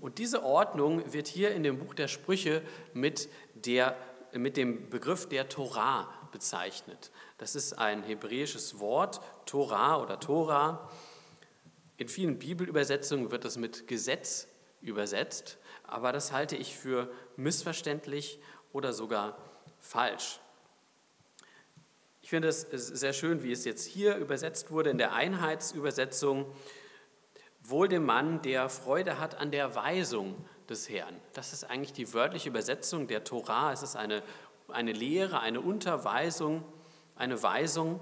Und 0.00 0.18
diese 0.18 0.44
Ordnung 0.44 1.12
wird 1.12 1.26
hier 1.26 1.52
in 1.52 1.62
dem 1.62 1.78
Buch 1.78 1.94
der 1.94 2.08
Sprüche 2.08 2.62
mit, 2.92 3.28
der, 3.54 3.96
mit 4.32 4.56
dem 4.56 4.90
Begriff 4.90 5.28
der 5.28 5.48
Torah 5.48 6.12
bezeichnet. 6.30 7.10
Das 7.38 7.54
ist 7.54 7.78
ein 7.78 8.02
hebräisches 8.02 8.78
Wort, 8.78 9.20
Torah 9.46 9.96
oder 10.02 10.20
Tora. 10.20 10.90
In 11.96 12.08
vielen 12.08 12.38
Bibelübersetzungen 12.38 13.30
wird 13.30 13.44
das 13.44 13.56
mit 13.56 13.86
Gesetz 13.86 14.48
übersetzt, 14.80 15.58
aber 15.84 16.12
das 16.12 16.32
halte 16.32 16.56
ich 16.56 16.76
für 16.76 17.10
missverständlich 17.36 18.40
oder 18.72 18.92
sogar 18.92 19.38
falsch. 19.78 20.40
Ich 22.20 22.30
finde 22.30 22.48
es 22.48 22.62
sehr 22.62 23.12
schön, 23.12 23.42
wie 23.42 23.52
es 23.52 23.64
jetzt 23.64 23.86
hier 23.86 24.16
übersetzt 24.16 24.70
wurde 24.70 24.90
in 24.90 24.98
der 24.98 25.12
Einheitsübersetzung. 25.12 26.46
wohl 27.66 27.88
dem 27.88 28.04
Mann, 28.04 28.42
der 28.42 28.68
Freude 28.68 29.18
hat 29.18 29.36
an 29.36 29.50
der 29.50 29.74
Weisung 29.74 30.34
des 30.68 30.88
Herrn. 30.88 31.14
Das 31.32 31.52
ist 31.52 31.64
eigentlich 31.64 31.92
die 31.92 32.12
wörtliche 32.12 32.48
Übersetzung 32.48 33.06
der 33.06 33.24
Torah. 33.24 33.72
Es 33.72 33.82
ist 33.82 33.96
eine, 33.96 34.22
eine 34.68 34.92
Lehre, 34.92 35.40
eine 35.40 35.60
Unterweisung, 35.60 36.64
eine 37.16 37.42
Weisung. 37.42 38.00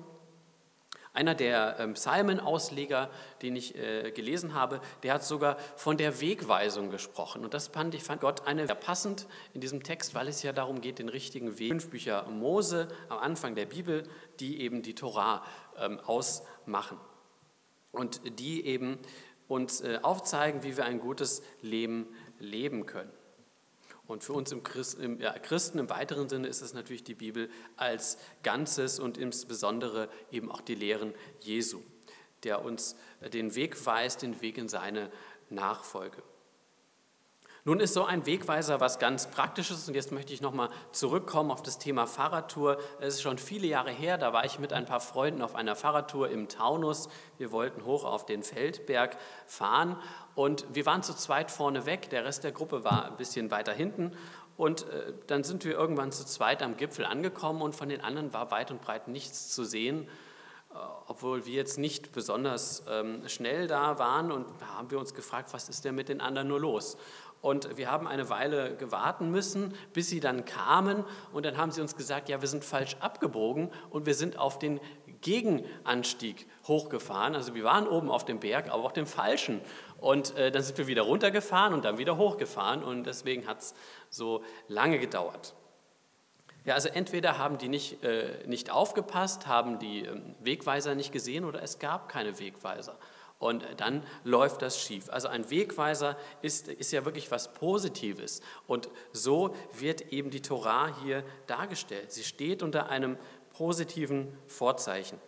Einer 1.15 1.35
der 1.35 1.77
ähm, 1.79 1.93
Psalmenausleger, 1.93 3.11
den 3.43 3.55
ich 3.55 3.77
äh, 3.77 4.13
gelesen 4.13 4.55
habe, 4.55 4.81
der 5.03 5.15
hat 5.15 5.25
sogar 5.25 5.59
von 5.77 5.99
der 5.99 6.23
Wegweisung 6.23 6.91
gesprochen. 6.91 7.45
Und 7.45 7.53
das 7.53 7.69
fand 7.69 7.95
ich 7.95 8.03
fand 8.03 8.23
Gott 8.23 8.47
eine 8.47 8.67
sehr 8.67 8.75
passend 8.75 9.27
in 9.53 9.61
diesem 9.61 9.83
Text, 9.83 10.15
weil 10.15 10.29
es 10.29 10.43
ja 10.43 10.53
darum 10.53 10.81
geht, 10.81 10.99
den 10.99 11.11
richtigen 11.11 11.59
Weg. 11.59 11.69
Fünf 11.69 11.91
Bücher 11.91 12.25
Mose 12.29 12.89
am 13.11 13.19
Anfang 13.19 13.55
der 13.55 13.67
Bibel, 13.67 14.05
die 14.41 14.63
eben 14.63 14.81
die 14.83 14.95
Torah 14.95 15.45
ähm, 15.79 16.01
ausmachen 16.01 16.99
und 17.91 18.23
die 18.39 18.65
eben 18.65 18.99
uns 19.49 19.83
äh, 19.83 19.99
aufzeigen, 20.03 20.63
wie 20.63 20.79
wir 20.79 20.87
ein 20.87 20.99
gutes 20.99 21.43
Leben 21.61 22.07
leben 22.39 22.87
können. 22.87 23.13
Und 24.13 24.23
für 24.23 24.35
uns 24.35 24.53
im, 24.53 24.63
Christ, 24.63 24.99
im 24.99 25.19
ja, 25.19 25.33
Christen 25.39 25.79
im 25.79 25.89
weiteren 25.89 26.29
Sinne 26.29 26.47
ist 26.47 26.61
es 26.61 26.75
natürlich 26.75 27.03
die 27.03 27.15
Bibel 27.15 27.49
als 27.79 28.19
Ganzes 28.43 29.01
und 29.01 29.17
insbesondere 29.17 30.11
eben 30.31 30.53
auch 30.53 30.61
die 30.61 30.75
Lehren 30.75 31.15
Jesu, 31.41 31.81
der 32.43 32.63
uns 32.63 32.95
den 33.33 33.55
Weg 33.55 33.87
weist, 33.87 34.21
den 34.21 34.43
Weg 34.43 34.59
in 34.59 34.69
seine 34.69 35.11
Nachfolge. 35.49 36.23
Nun 37.65 37.79
ist 37.79 37.95
so 37.95 38.05
ein 38.05 38.27
Wegweiser 38.27 38.81
was 38.81 38.99
ganz 38.99 39.29
Praktisches 39.31 39.87
und 39.87 39.95
jetzt 39.95 40.11
möchte 40.11 40.35
ich 40.35 40.41
nochmal 40.41 40.69
zurückkommen 40.91 41.53
auf 41.53 41.63
das 41.63 41.79
Thema 41.79 42.09
Fahrradtour. 42.09 42.77
Es 42.99 43.15
ist 43.15 43.23
schon 43.23 43.39
viele 43.39 43.69
Jahre 43.69 43.93
her, 43.93 44.19
da 44.19 44.33
war 44.33 44.45
ich 44.45 44.59
mit 44.59 44.73
ein 44.73 44.85
paar 44.85 44.99
Freunden 44.99 45.43
auf 45.43 45.55
einer 45.55 45.77
Fahrradtour 45.77 46.29
im 46.29 46.49
Taunus. 46.49 47.09
Wir 47.39 47.53
wollten 47.53 47.85
hoch 47.85 48.05
auf 48.05 48.27
den 48.27 48.43
Feldberg 48.43 49.17
fahren 49.47 49.97
und 50.35 50.67
wir 50.73 50.87
waren 50.87 51.05
zu 51.05 51.15
zweit 51.15 51.53
vorne 51.53 51.87
weg, 51.87 52.11
der 52.11 52.25
Rest 52.25 52.43
der 52.43 52.51
Gruppe 52.51 52.83
war 52.83 53.05
ein 53.05 53.17
bisschen 53.17 53.53
weiter 53.53 53.73
hinten 53.73 54.17
und 54.57 54.89
äh, 54.89 55.13
dann 55.29 55.45
sind 55.45 55.65
wir 55.65 55.75
irgendwann 55.75 56.11
zu 56.11 56.27
zweit 56.27 56.65
am 56.65 56.77
Gipfel 56.77 57.05
angekommen 57.05 57.63
und 57.63 57.77
von 57.77 57.89
den 57.89 58.01
anderen 58.01 58.33
war 58.33 58.51
weit 58.51 58.73
und 58.73 58.83
breit 58.83 59.07
nichts 59.07 59.55
zu 59.55 59.63
sehen 59.63 60.09
äh, 60.73 60.79
obwohl 61.07 61.47
wir 61.47 61.55
jetzt 61.55 61.79
nicht 61.79 62.11
besonders 62.11 62.83
ähm, 62.89 63.23
schnell 63.29 63.69
da 63.69 64.01
waren 64.01 64.33
und 64.33 64.47
haben 64.77 64.91
wir 64.91 64.99
uns 64.99 65.15
gefragt, 65.15 65.53
was 65.53 65.69
ist 65.69 65.85
denn 65.85 65.95
mit 65.95 66.09
den 66.09 66.21
anderen 66.21 66.49
nur 66.49 66.59
los? 66.59 66.97
Und 67.43 67.77
wir 67.77 67.91
haben 67.91 68.07
eine 68.07 68.31
Weile 68.31 68.77
gewarten 68.77 69.33
müssen, 69.33 69.75
bis 69.93 70.09
sie 70.09 70.21
dann 70.21 70.45
kamen. 70.45 71.05
Und 71.33 71.45
dann 71.45 71.59
haben 71.59 71.73
sie 71.73 71.81
uns 71.81 71.97
gesagt, 71.97 72.29
ja, 72.29 72.41
wir 72.41 72.47
sind 72.47 72.65
falsch 72.65 72.97
abgebogen 73.01 73.73
und 73.91 74.07
wir 74.07 74.15
sind 74.15 74.39
auf 74.39 74.61
den 74.61 74.81
Gegenanstieg 75.23 76.47
hochgefahren. 76.69 77.35
Also 77.35 77.57
wir 77.57 77.65
waren 77.65 77.89
oben 77.89 78.11
auf 78.13 78.25
dem 78.25 78.39
Berg, 78.39 78.71
aber 78.71 78.85
auf 78.85 78.93
dem 78.93 79.07
falschen. 79.07 79.61
Und 79.99 80.37
äh, 80.37 80.53
dann 80.53 80.63
sind 80.63 80.79
wir 80.79 80.87
wieder 80.87 81.03
runtergefahren 81.03 81.75
und 81.75 81.85
dann 81.85 81.99
wieder 81.99 82.17
hochgefahren. 82.17 82.85
Und 82.85 83.09
deswegen 83.09 83.49
hat 83.49 83.59
es 83.59 83.75
so 84.09 84.45
lange 84.69 85.01
gedauert. 85.01 85.57
Ja, 86.65 86.75
also 86.75 86.89
entweder 86.91 87.39
haben 87.39 87.59
die 87.59 87.69
nicht, 87.69 88.05
äh, 88.05 88.47
nicht 88.47 88.71
aufgepasst, 88.71 89.49
haben 89.49 89.81
die 89.81 90.07
äh, 90.07 90.21
Wegweiser 90.39 90.95
nicht 90.95 91.11
gesehen 91.11 91.45
oder 91.45 91.61
es 91.61 91.81
gab 91.81 92.09
keine 92.09 92.39
Wegweiser 92.39 92.97
und 93.43 93.65
dann 93.79 94.05
läuft 94.23 94.63
das 94.63 94.81
schief. 94.81 95.11
Also 95.11 95.27
ein 95.27 95.51
Wegweiser 95.51 96.17
ist, 96.43 96.69
ist 96.69 96.93
ja 96.93 97.05
wirklich 97.05 97.31
was 97.33 97.53
Positives 97.53 98.41
und 98.69 98.89
so 99.13 99.55
wird 99.77 100.13
eben 100.13 100.31
die 100.31 100.43
Torah 100.43 100.97
hier 101.03 101.25
dargestellt. 101.49 102.13
Sie 102.13 102.23
steht 102.23 102.63
unter 102.63 102.89
einem 102.89 103.19
positiven 103.53 104.29
Vorzeichen. 104.47 105.19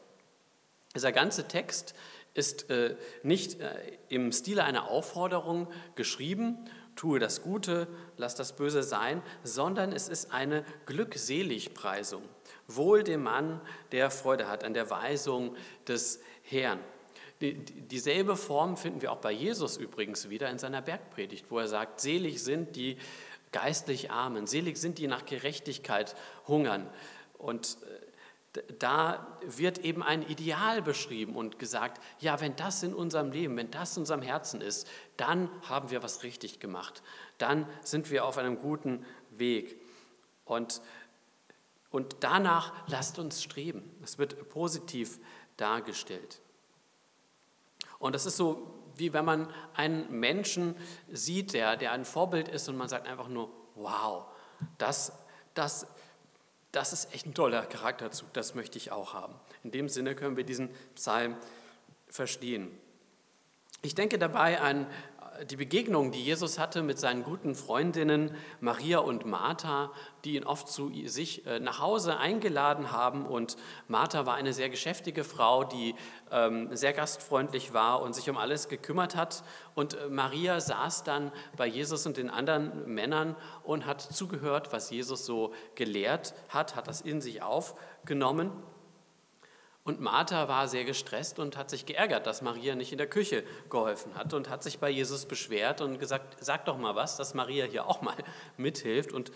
Dieser 0.94 1.10
ganze 1.10 1.48
Text 1.48 1.94
ist 2.34 2.70
äh, 2.70 2.96
nicht 3.24 3.60
äh, 3.60 3.98
im 4.08 4.30
Stile 4.30 4.62
einer 4.62 4.90
Aufforderung 4.90 5.66
geschrieben, 5.96 6.70
tue 6.94 7.18
das 7.18 7.42
Gute, 7.42 7.88
lass 8.16 8.36
das 8.36 8.54
Böse 8.54 8.84
sein, 8.84 9.22
sondern 9.42 9.90
es 9.90 10.08
ist 10.08 10.32
eine 10.32 10.64
Glückseligpreisung. 10.86 12.22
Wohl 12.68 13.02
dem 13.02 13.24
Mann, 13.24 13.60
der 13.90 14.12
Freude 14.12 14.46
hat 14.46 14.62
an 14.62 14.72
der 14.72 14.88
Weisung 14.90 15.56
des 15.88 16.20
Herrn. 16.42 16.78
Dieselbe 17.40 18.36
Form 18.36 18.76
finden 18.76 19.02
wir 19.02 19.12
auch 19.12 19.18
bei 19.18 19.32
Jesus 19.32 19.76
übrigens 19.76 20.30
wieder 20.30 20.50
in 20.50 20.58
seiner 20.58 20.82
Bergpredigt, 20.82 21.50
wo 21.50 21.58
er 21.58 21.68
sagt, 21.68 22.00
selig 22.00 22.42
sind 22.42 22.76
die 22.76 22.96
geistlich 23.52 24.10
Armen, 24.10 24.46
selig 24.46 24.78
sind 24.78 24.98
die 24.98 25.06
nach 25.06 25.24
Gerechtigkeit 25.24 26.16
hungern. 26.46 26.88
Und 27.38 27.78
äh, 27.82 28.62
da 28.78 29.38
wird 29.44 29.78
eben 29.78 30.02
ein 30.02 30.22
Ideal 30.22 30.80
beschrieben 30.80 31.34
und 31.34 31.58
gesagt, 31.58 32.00
ja, 32.20 32.40
wenn 32.40 32.56
das 32.56 32.82
in 32.82 32.94
unserem 32.94 33.32
Leben, 33.32 33.56
wenn 33.56 33.70
das 33.70 33.96
in 33.96 34.02
unserem 34.02 34.22
Herzen 34.22 34.60
ist, 34.60 34.88
dann 35.16 35.50
haben 35.62 35.90
wir 35.90 36.02
was 36.02 36.22
richtig 36.22 36.60
gemacht. 36.60 37.02
Dann 37.38 37.66
sind 37.82 38.10
wir 38.10 38.24
auf 38.24 38.38
einem 38.38 38.58
guten 38.60 39.04
Weg. 39.30 39.80
Und, 40.44 40.82
und 41.90 42.16
danach 42.20 42.72
lasst 42.86 43.18
uns 43.18 43.42
streben. 43.42 43.90
Es 44.02 44.18
wird 44.18 44.48
positiv 44.48 45.18
dargestellt. 45.56 46.40
Und 47.98 48.14
das 48.14 48.26
ist 48.26 48.36
so, 48.36 48.74
wie 48.96 49.12
wenn 49.12 49.24
man 49.24 49.48
einen 49.74 50.10
Menschen 50.10 50.76
sieht, 51.10 51.52
der, 51.52 51.76
der 51.76 51.92
ein 51.92 52.04
Vorbild 52.04 52.48
ist 52.48 52.68
und 52.68 52.76
man 52.76 52.88
sagt 52.88 53.08
einfach 53.08 53.28
nur, 53.28 53.50
wow, 53.74 54.26
das, 54.78 55.12
das, 55.54 55.86
das 56.72 56.92
ist 56.92 57.14
echt 57.14 57.26
ein 57.26 57.34
toller 57.34 57.62
Charakterzug, 57.66 58.32
das 58.32 58.54
möchte 58.54 58.78
ich 58.78 58.92
auch 58.92 59.14
haben. 59.14 59.34
In 59.62 59.70
dem 59.70 59.88
Sinne 59.88 60.14
können 60.14 60.36
wir 60.36 60.44
diesen 60.44 60.70
Psalm 60.94 61.36
verstehen. 62.08 62.70
Ich 63.82 63.94
denke 63.94 64.18
dabei 64.18 64.60
an 64.60 64.86
die 65.50 65.56
Begegnung, 65.56 66.12
die 66.12 66.22
Jesus 66.22 66.58
hatte 66.58 66.82
mit 66.82 66.98
seinen 66.98 67.24
guten 67.24 67.54
Freundinnen 67.54 68.34
Maria 68.60 68.98
und 68.98 69.26
Martha, 69.26 69.90
die 70.24 70.36
ihn 70.36 70.44
oft 70.44 70.68
zu 70.68 70.92
sich 71.06 71.46
äh, 71.46 71.60
nach 71.60 71.80
Hause 71.80 72.16
eingeladen 72.16 72.92
haben. 72.92 73.26
Und 73.26 73.56
Martha 73.88 74.26
war 74.26 74.34
eine 74.34 74.52
sehr 74.52 74.70
geschäftige 74.70 75.24
Frau, 75.24 75.64
die 75.64 75.94
ähm, 76.30 76.74
sehr 76.76 76.92
gastfreundlich 76.92 77.74
war 77.74 78.02
und 78.02 78.14
sich 78.14 78.30
um 78.30 78.36
alles 78.36 78.68
gekümmert 78.68 79.16
hat. 79.16 79.44
Und 79.74 79.94
äh, 79.94 80.08
Maria 80.08 80.60
saß 80.60 81.04
dann 81.04 81.32
bei 81.56 81.66
Jesus 81.66 82.06
und 82.06 82.16
den 82.16 82.30
anderen 82.30 82.86
Männern 82.86 83.36
und 83.62 83.86
hat 83.86 84.00
zugehört, 84.00 84.72
was 84.72 84.90
Jesus 84.90 85.26
so 85.26 85.52
gelehrt 85.74 86.34
hat, 86.48 86.76
hat 86.76 86.88
das 86.88 87.00
in 87.00 87.20
sich 87.20 87.42
aufgenommen. 87.42 88.50
Und 89.84 90.00
Martha 90.00 90.48
war 90.48 90.66
sehr 90.66 90.84
gestresst 90.84 91.38
und 91.38 91.58
hat 91.58 91.68
sich 91.68 91.84
geärgert, 91.84 92.26
dass 92.26 92.40
Maria 92.40 92.74
nicht 92.74 92.92
in 92.92 92.98
der 92.98 93.06
Küche 93.06 93.44
geholfen 93.68 94.14
hat 94.14 94.32
und 94.32 94.48
hat 94.48 94.62
sich 94.62 94.78
bei 94.78 94.88
Jesus 94.88 95.26
beschwert 95.26 95.82
und 95.82 95.98
gesagt, 95.98 96.38
sag 96.40 96.64
doch 96.64 96.78
mal 96.78 96.94
was, 96.94 97.18
dass 97.18 97.34
Maria 97.34 97.66
hier 97.66 97.86
auch 97.86 98.00
mal 98.00 98.16
mithilft. 98.56 99.12
Und 99.12 99.30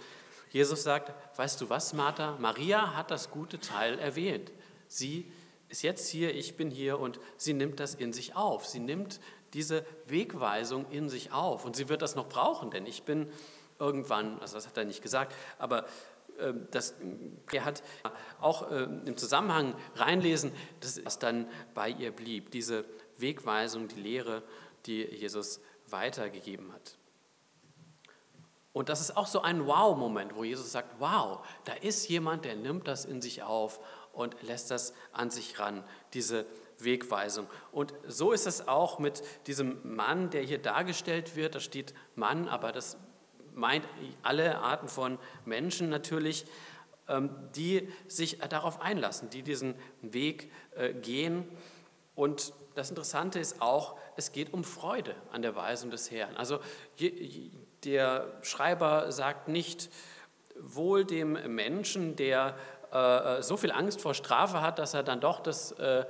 Jesus 0.50 0.82
sagt, 0.82 1.12
weißt 1.36 1.60
du 1.60 1.68
was, 1.68 1.92
Martha, 1.92 2.36
Maria 2.40 2.96
hat 2.96 3.10
das 3.10 3.30
gute 3.30 3.60
Teil 3.60 3.98
erwähnt. 3.98 4.50
Sie 4.86 5.30
ist 5.68 5.82
jetzt 5.82 6.08
hier, 6.08 6.34
ich 6.34 6.56
bin 6.56 6.70
hier 6.70 6.98
und 6.98 7.20
sie 7.36 7.52
nimmt 7.52 7.78
das 7.78 7.94
in 7.94 8.14
sich 8.14 8.34
auf. 8.34 8.66
Sie 8.66 8.80
nimmt 8.80 9.20
diese 9.52 9.84
Wegweisung 10.06 10.90
in 10.90 11.10
sich 11.10 11.30
auf 11.30 11.66
und 11.66 11.76
sie 11.76 11.90
wird 11.90 12.00
das 12.00 12.14
noch 12.14 12.28
brauchen, 12.28 12.70
denn 12.70 12.86
ich 12.86 13.02
bin 13.02 13.30
irgendwann, 13.78 14.38
also 14.40 14.54
das 14.54 14.66
hat 14.66 14.78
er 14.78 14.86
nicht 14.86 15.02
gesagt, 15.02 15.34
aber 15.58 15.84
das, 16.70 16.94
er 17.52 17.64
hat 17.64 17.82
auch 18.40 18.70
ähm, 18.70 19.02
im 19.04 19.16
Zusammenhang 19.16 19.74
reinlesen, 19.96 20.52
dass 20.80 20.98
es 20.98 21.18
dann 21.18 21.48
bei 21.74 21.90
ihr 21.90 22.12
blieb, 22.12 22.50
diese 22.50 22.84
Wegweisung, 23.16 23.88
die 23.88 24.00
Lehre, 24.00 24.42
die 24.86 25.04
Jesus 25.04 25.60
weitergegeben 25.88 26.72
hat. 26.72 26.96
Und 28.72 28.88
das 28.88 29.00
ist 29.00 29.16
auch 29.16 29.26
so 29.26 29.42
ein 29.42 29.66
Wow-Moment, 29.66 30.36
wo 30.36 30.44
Jesus 30.44 30.70
sagt, 30.70 31.00
wow, 31.00 31.44
da 31.64 31.72
ist 31.72 32.08
jemand, 32.08 32.44
der 32.44 32.54
nimmt 32.54 32.86
das 32.86 33.04
in 33.04 33.20
sich 33.20 33.42
auf 33.42 33.80
und 34.12 34.40
lässt 34.42 34.70
das 34.70 34.94
an 35.12 35.30
sich 35.30 35.58
ran, 35.58 35.82
diese 36.12 36.46
Wegweisung. 36.78 37.48
Und 37.72 37.92
so 38.06 38.32
ist 38.32 38.46
es 38.46 38.68
auch 38.68 38.98
mit 38.98 39.22
diesem 39.46 39.96
Mann, 39.96 40.30
der 40.30 40.42
hier 40.42 40.58
dargestellt 40.58 41.34
wird. 41.34 41.56
Da 41.56 41.60
steht 41.60 41.94
Mann, 42.14 42.48
aber 42.48 42.70
das 42.70 42.96
meint 43.58 43.84
alle 44.22 44.58
Arten 44.58 44.88
von 44.88 45.18
Menschen 45.44 45.90
natürlich, 45.90 46.46
ähm, 47.08 47.30
die 47.54 47.88
sich 48.06 48.38
darauf 48.38 48.80
einlassen, 48.80 49.30
die 49.30 49.42
diesen 49.42 49.74
Weg 50.00 50.50
äh, 50.76 50.92
gehen. 50.94 51.44
Und 52.14 52.52
das 52.74 52.90
Interessante 52.90 53.38
ist 53.38 53.60
auch, 53.60 53.96
es 54.16 54.32
geht 54.32 54.52
um 54.52 54.64
Freude 54.64 55.14
an 55.32 55.42
der 55.42 55.56
Weisung 55.56 55.90
des 55.90 56.10
Herrn. 56.10 56.36
Also 56.36 56.60
der 57.84 58.32
Schreiber 58.42 59.10
sagt 59.10 59.48
nicht, 59.48 59.90
wohl 60.60 61.04
dem 61.04 61.54
Menschen, 61.54 62.16
der 62.16 62.56
äh, 62.90 63.42
so 63.42 63.56
viel 63.56 63.70
Angst 63.70 64.00
vor 64.00 64.14
Strafe 64.14 64.60
hat, 64.60 64.78
dass 64.78 64.94
er 64.94 65.02
dann 65.02 65.20
doch 65.20 65.40
das, 65.40 65.72
äh, 65.72 66.04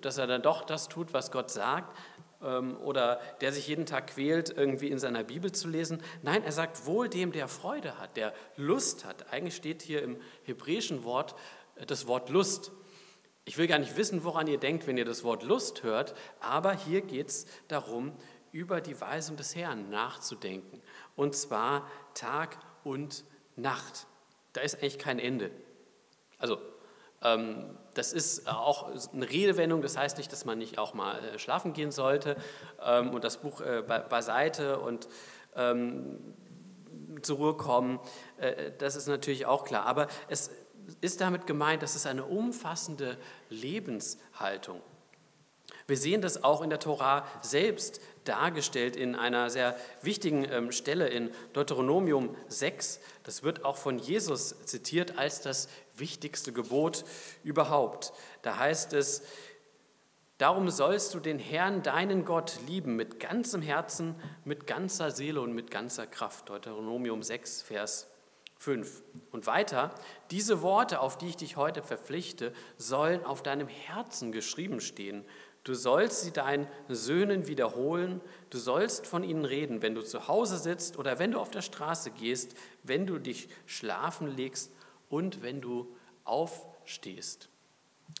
dass 0.00 0.18
er 0.18 0.26
dann 0.26 0.42
doch 0.42 0.64
das 0.64 0.88
tut, 0.88 1.12
was 1.12 1.30
Gott 1.30 1.50
sagt, 1.50 1.96
oder 2.44 3.20
der 3.40 3.52
sich 3.52 3.66
jeden 3.66 3.86
Tag 3.86 4.08
quält, 4.08 4.50
irgendwie 4.50 4.88
in 4.88 4.98
seiner 4.98 5.24
Bibel 5.24 5.52
zu 5.52 5.68
lesen. 5.68 6.02
Nein, 6.22 6.44
er 6.44 6.52
sagt 6.52 6.86
wohl 6.86 7.08
dem, 7.08 7.32
der 7.32 7.48
Freude 7.48 7.98
hat, 7.98 8.16
der 8.16 8.34
Lust 8.56 9.04
hat. 9.04 9.32
Eigentlich 9.32 9.56
steht 9.56 9.82
hier 9.82 10.02
im 10.02 10.16
hebräischen 10.44 11.04
Wort 11.04 11.34
äh, 11.76 11.86
das 11.86 12.06
Wort 12.06 12.28
Lust. 12.28 12.72
Ich 13.46 13.58
will 13.58 13.66
gar 13.66 13.78
nicht 13.78 13.96
wissen, 13.96 14.24
woran 14.24 14.46
ihr 14.46 14.58
denkt, 14.58 14.86
wenn 14.86 14.96
ihr 14.96 15.04
das 15.04 15.24
Wort 15.24 15.42
Lust 15.42 15.82
hört, 15.82 16.14
aber 16.40 16.72
hier 16.72 17.02
geht 17.02 17.28
es 17.28 17.46
darum, 17.68 18.12
über 18.52 18.80
die 18.80 18.98
Weisung 19.00 19.36
des 19.36 19.56
Herrn 19.56 19.90
nachzudenken. 19.90 20.80
Und 21.16 21.34
zwar 21.34 21.90
Tag 22.14 22.58
und 22.84 23.24
Nacht. 23.56 24.06
Da 24.52 24.60
ist 24.60 24.76
eigentlich 24.76 24.98
kein 24.98 25.18
Ende. 25.18 25.50
Also, 26.38 26.58
ähm, 27.22 27.76
das 27.94 28.12
ist 28.12 28.48
auch 28.48 28.90
eine 29.12 29.28
Redewendung, 29.28 29.82
das 29.82 29.96
heißt 29.96 30.18
nicht, 30.18 30.30
dass 30.32 30.44
man 30.44 30.58
nicht 30.58 30.78
auch 30.78 30.94
mal 30.94 31.18
äh, 31.18 31.38
schlafen 31.38 31.72
gehen 31.72 31.90
sollte 31.90 32.36
ähm, 32.84 33.10
und 33.10 33.24
das 33.24 33.38
Buch 33.38 33.60
äh, 33.60 33.82
beiseite 33.82 34.78
und 34.80 35.08
ähm, 35.56 36.18
zur 37.22 37.36
Ruhe 37.38 37.56
kommen. 37.56 38.00
Äh, 38.38 38.72
das 38.78 38.96
ist 38.96 39.06
natürlich 39.06 39.46
auch 39.46 39.64
klar. 39.64 39.86
Aber 39.86 40.08
es 40.28 40.50
ist 41.00 41.20
damit 41.20 41.46
gemeint, 41.46 41.82
das 41.82 41.96
ist 41.96 42.06
eine 42.06 42.24
umfassende 42.24 43.16
Lebenshaltung. 43.48 44.80
Wir 45.86 45.96
sehen 45.96 46.22
das 46.22 46.42
auch 46.42 46.62
in 46.62 46.70
der 46.70 46.80
Tora 46.80 47.26
selbst 47.42 48.00
dargestellt 48.24 48.96
in 48.96 49.14
einer 49.14 49.50
sehr 49.50 49.76
wichtigen 50.02 50.44
ähm, 50.50 50.72
Stelle 50.72 51.08
in 51.08 51.30
Deuteronomium 51.52 52.36
6. 52.48 53.00
Das 53.22 53.42
wird 53.42 53.64
auch 53.64 53.76
von 53.76 53.98
Jesus 53.98 54.54
zitiert 54.64 55.18
als 55.18 55.40
das 55.40 55.68
wichtigste 55.96 56.52
Gebot 56.52 57.04
überhaupt. 57.42 58.12
Da 58.42 58.58
heißt 58.58 58.92
es, 58.92 59.22
Darum 60.38 60.68
sollst 60.68 61.14
du 61.14 61.20
den 61.20 61.38
Herrn, 61.38 61.84
deinen 61.84 62.24
Gott, 62.24 62.58
lieben 62.66 62.96
mit 62.96 63.20
ganzem 63.20 63.62
Herzen, 63.62 64.16
mit 64.44 64.66
ganzer 64.66 65.12
Seele 65.12 65.40
und 65.40 65.52
mit 65.52 65.70
ganzer 65.70 66.08
Kraft. 66.08 66.48
Deuteronomium 66.48 67.22
6, 67.22 67.62
Vers 67.62 68.08
5. 68.56 69.02
Und 69.30 69.46
weiter, 69.46 69.94
diese 70.32 70.60
Worte, 70.60 70.98
auf 70.98 71.18
die 71.18 71.28
ich 71.28 71.36
dich 71.36 71.56
heute 71.56 71.84
verpflichte, 71.84 72.52
sollen 72.78 73.24
auf 73.24 73.44
deinem 73.44 73.68
Herzen 73.68 74.32
geschrieben 74.32 74.80
stehen. 74.80 75.24
Du 75.64 75.74
sollst 75.74 76.22
sie 76.22 76.30
deinen 76.30 76.66
Söhnen 76.88 77.46
wiederholen, 77.46 78.20
du 78.50 78.58
sollst 78.58 79.06
von 79.06 79.24
ihnen 79.24 79.44
reden, 79.44 79.82
wenn 79.82 79.94
du 79.94 80.02
zu 80.02 80.28
Hause 80.28 80.58
sitzt 80.58 80.98
oder 80.98 81.18
wenn 81.18 81.32
du 81.32 81.40
auf 81.40 81.50
der 81.50 81.62
Straße 81.62 82.10
gehst, 82.10 82.54
wenn 82.82 83.06
du 83.06 83.18
dich 83.18 83.48
schlafen 83.66 84.28
legst 84.28 84.70
und 85.08 85.42
wenn 85.42 85.60
du 85.60 85.94
aufstehst. 86.24 87.48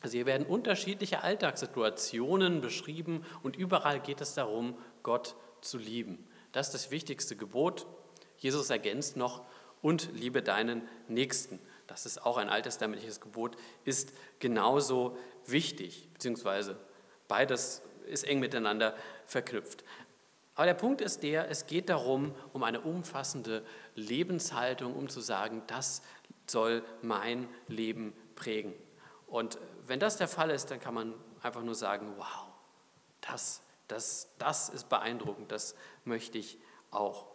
Also 0.00 0.16
hier 0.16 0.26
werden 0.26 0.46
unterschiedliche 0.46 1.22
Alltagssituationen 1.22 2.62
beschrieben 2.62 3.24
und 3.42 3.56
überall 3.56 4.00
geht 4.00 4.22
es 4.22 4.34
darum, 4.34 4.76
Gott 5.02 5.36
zu 5.60 5.76
lieben. 5.76 6.26
Das 6.52 6.68
ist 6.68 6.74
das 6.74 6.90
wichtigste 6.90 7.36
Gebot. 7.36 7.86
Jesus 8.38 8.70
ergänzt 8.70 9.16
noch, 9.16 9.44
und 9.84 10.08
liebe 10.14 10.42
deinen 10.42 10.88
Nächsten. 11.08 11.58
Das 11.86 12.06
ist 12.06 12.24
auch 12.24 12.38
ein 12.38 12.48
alttestamentliches 12.48 13.20
Gebot, 13.20 13.54
ist 13.84 14.14
genauso 14.38 15.18
wichtig, 15.44 16.08
beziehungsweise 16.14 16.80
beides 17.28 17.82
ist 18.06 18.24
eng 18.24 18.40
miteinander 18.40 18.94
verknüpft. 19.26 19.84
Aber 20.54 20.66
der 20.66 20.74
Punkt 20.74 21.00
ist 21.00 21.22
der, 21.22 21.50
es 21.50 21.66
geht 21.66 21.88
darum, 21.88 22.34
um 22.52 22.62
eine 22.62 22.80
umfassende 22.80 23.64
Lebenshaltung, 23.94 24.94
um 24.94 25.08
zu 25.08 25.20
sagen, 25.20 25.62
das 25.66 26.02
soll 26.46 26.84
mein 27.02 27.48
Leben 27.66 28.12
prägen. 28.36 28.72
Und 29.26 29.58
wenn 29.86 29.98
das 29.98 30.16
der 30.16 30.28
Fall 30.28 30.50
ist, 30.50 30.70
dann 30.70 30.80
kann 30.80 30.94
man 30.94 31.14
einfach 31.42 31.62
nur 31.62 31.74
sagen, 31.74 32.14
wow, 32.16 32.46
das, 33.20 33.62
das, 33.88 34.28
das 34.38 34.68
ist 34.68 34.88
beeindruckend, 34.88 35.50
das 35.50 35.74
möchte 36.04 36.38
ich 36.38 36.58
auch. 36.90 37.26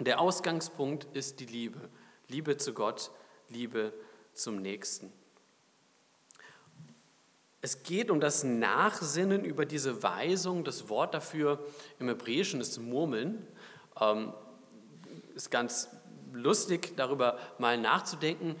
Der 0.00 0.20
Ausgangspunkt 0.20 1.06
ist 1.14 1.40
die 1.40 1.46
Liebe. 1.46 1.90
Liebe 2.28 2.56
zu 2.56 2.72
Gott, 2.72 3.10
Liebe 3.48 3.92
zum 4.32 4.62
Nächsten. 4.62 5.12
Es 7.64 7.82
geht 7.82 8.10
um 8.10 8.20
das 8.20 8.44
Nachsinnen 8.44 9.42
über 9.42 9.64
diese 9.64 10.02
Weisung. 10.02 10.64
Das 10.64 10.90
Wort 10.90 11.14
dafür 11.14 11.64
im 11.98 12.08
Hebräischen 12.08 12.60
ist 12.60 12.78
Murmeln. 12.78 13.46
Ähm, 13.98 14.34
ist 15.34 15.50
ganz 15.50 15.88
lustig, 16.34 16.92
darüber 16.96 17.38
mal 17.56 17.78
nachzudenken. 17.78 18.56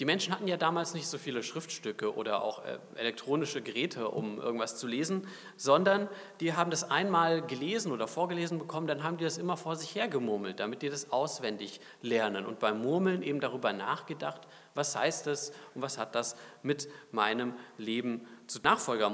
Die 0.00 0.06
Menschen 0.06 0.32
hatten 0.32 0.48
ja 0.48 0.56
damals 0.56 0.94
nicht 0.94 1.06
so 1.06 1.18
viele 1.18 1.42
Schriftstücke 1.42 2.14
oder 2.14 2.42
auch 2.42 2.64
äh, 2.64 2.78
elektronische 2.96 3.60
Geräte, 3.60 4.08
um 4.08 4.40
irgendwas 4.40 4.78
zu 4.78 4.86
lesen, 4.86 5.28
sondern 5.58 6.08
die 6.40 6.54
haben 6.54 6.70
das 6.70 6.90
einmal 6.90 7.42
gelesen 7.42 7.92
oder 7.92 8.08
vorgelesen 8.08 8.58
bekommen, 8.58 8.86
dann 8.86 9.02
haben 9.02 9.18
die 9.18 9.24
das 9.24 9.36
immer 9.36 9.58
vor 9.58 9.76
sich 9.76 9.94
her 9.94 10.08
gemurmelt, 10.08 10.58
damit 10.58 10.80
die 10.80 10.88
das 10.88 11.12
auswendig 11.12 11.82
lernen 12.00 12.46
und 12.46 12.60
beim 12.60 12.80
Murmeln 12.80 13.22
eben 13.22 13.40
darüber 13.40 13.74
nachgedacht, 13.74 14.40
was 14.74 14.96
heißt 14.96 15.26
das 15.26 15.52
und 15.74 15.82
was 15.82 15.98
hat 15.98 16.14
das 16.14 16.34
mit 16.62 16.88
meinem 17.12 17.52
Leben 17.76 18.26
zu 18.46 18.58
Nachfolger. 18.62 19.10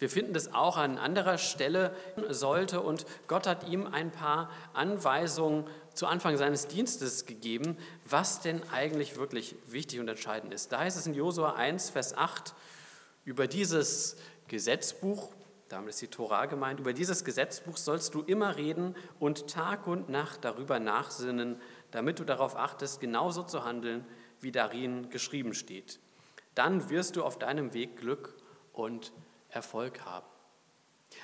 Wir 0.00 0.08
finden 0.08 0.32
das 0.32 0.54
auch 0.54 0.78
an 0.78 0.96
anderer 0.96 1.36
Stelle 1.36 1.94
sollte 2.30 2.80
und 2.80 3.04
Gott 3.28 3.46
hat 3.46 3.68
ihm 3.68 3.86
ein 3.86 4.10
paar 4.10 4.50
Anweisungen 4.72 5.66
zu 5.92 6.06
Anfang 6.06 6.38
seines 6.38 6.68
Dienstes 6.68 7.26
gegeben, 7.26 7.76
was 8.06 8.40
denn 8.40 8.62
eigentlich 8.72 9.18
wirklich 9.18 9.56
wichtig 9.66 10.00
und 10.00 10.08
entscheidend 10.08 10.54
ist. 10.54 10.72
Da 10.72 10.78
heißt 10.78 10.96
es 10.96 11.06
in 11.06 11.12
Josua 11.12 11.52
1, 11.52 11.90
Vers 11.90 12.16
8, 12.16 12.54
über 13.26 13.46
dieses 13.46 14.16
Gesetzbuch, 14.48 15.34
damit 15.68 15.90
ist 15.90 16.00
die 16.00 16.08
Tora 16.08 16.46
gemeint, 16.46 16.80
über 16.80 16.94
dieses 16.94 17.22
Gesetzbuch 17.22 17.76
sollst 17.76 18.14
du 18.14 18.22
immer 18.22 18.56
reden 18.56 18.96
und 19.18 19.48
Tag 19.48 19.86
und 19.86 20.08
Nacht 20.08 20.46
darüber 20.46 20.80
nachsinnen, 20.80 21.60
damit 21.90 22.18
du 22.18 22.24
darauf 22.24 22.56
achtest, 22.56 23.00
genauso 23.00 23.42
zu 23.42 23.66
handeln, 23.66 24.06
wie 24.40 24.50
darin 24.50 25.10
geschrieben 25.10 25.52
steht. 25.52 26.00
Dann 26.54 26.88
wirst 26.88 27.16
du 27.16 27.22
auf 27.22 27.38
deinem 27.38 27.74
Weg 27.74 27.98
Glück 27.98 28.34
und 28.72 29.12
Erfolg 29.50 30.04
haben. 30.04 30.26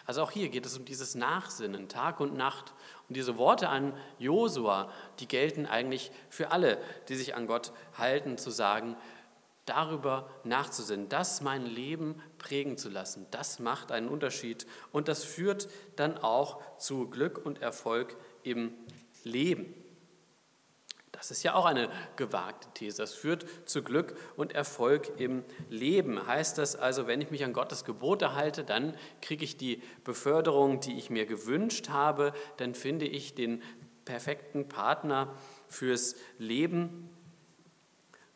Also 0.05 0.23
auch 0.23 0.31
hier 0.31 0.49
geht 0.49 0.67
es 0.67 0.77
um 0.77 0.85
dieses 0.85 1.15
Nachsinnen, 1.15 1.89
Tag 1.89 2.21
und 2.21 2.37
Nacht. 2.37 2.75
Und 3.09 3.17
diese 3.17 3.39
Worte 3.39 3.69
an 3.69 3.97
Josua, 4.19 4.91
die 5.21 5.29
gelten 5.29 5.67
eigentlich 5.67 6.11
für 6.29 6.51
alle, 6.51 6.79
die 7.09 7.15
sich 7.15 7.35
an 7.35 7.47
Gott 7.47 7.73
halten, 7.97 8.37
zu 8.37 8.51
sagen, 8.51 8.97
darüber 9.65 10.31
nachzusinnen, 10.45 11.09
das 11.09 11.41
mein 11.41 11.67
Leben 11.67 12.23
prägen 12.39 12.79
zu 12.79 12.89
lassen, 12.89 13.27
das 13.33 13.59
macht 13.59 13.91
einen 13.91 14.09
Unterschied 14.09 14.67
und 14.93 15.09
das 15.09 15.25
führt 15.25 15.69
dann 15.97 16.19
auch 16.19 16.63
zu 16.79 17.11
Glück 17.11 17.45
und 17.45 17.61
Erfolg 17.61 18.17
im 18.45 18.73
Leben. 19.25 19.75
Das 21.17 21.31
ist 21.31 21.43
ja 21.43 21.55
auch 21.55 21.65
eine 21.65 21.91
gewagte 22.17 22.69
These. 22.75 22.99
Das 22.99 23.15
führt 23.15 23.47
zu 23.65 23.83
Glück 23.83 24.17
und 24.37 24.55
Erfolg 24.55 25.19
im 25.19 25.45
Leben. 25.71 26.27
Heißt 26.27 26.59
das 26.59 26.77
also, 26.77 27.07
wenn 27.07 27.21
ich 27.21 27.31
mich 27.31 27.45
an 27.45 27.53
Gottes 27.53 27.85
Gebote 27.85 28.35
halte, 28.35 28.65
dann 28.65 28.97
kriege 29.23 29.45
ich 29.45 29.57
die 29.57 29.83
Beförderung, 30.05 30.81
die 30.81 30.99
ich 30.99 31.11
mir 31.11 31.27
gewünscht 31.27 31.89
habe, 31.89 32.33
dann 32.59 32.75
finde 32.75 33.07
ich 33.07 33.35
den 33.35 33.63
perfekten 34.05 34.69
Partner 34.69 35.35
fürs 35.69 36.17
Leben. 36.39 37.11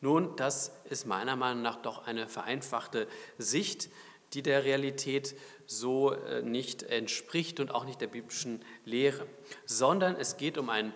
Nun, 0.00 0.34
das 0.36 0.72
ist 0.88 1.06
meiner 1.06 1.36
Meinung 1.36 1.62
nach 1.62 1.76
doch 1.76 2.06
eine 2.06 2.26
vereinfachte 2.26 3.06
Sicht, 3.38 3.90
die 4.32 4.42
der 4.42 4.64
Realität 4.64 5.34
so 5.66 6.12
äh, 6.12 6.42
nicht 6.42 6.82
entspricht 6.84 7.60
und 7.60 7.74
auch 7.74 7.84
nicht 7.84 8.00
der 8.00 8.06
biblischen 8.06 8.64
Lehre, 8.84 9.26
sondern 9.66 10.16
es 10.16 10.36
geht 10.36 10.56
um 10.56 10.70
ein 10.70 10.92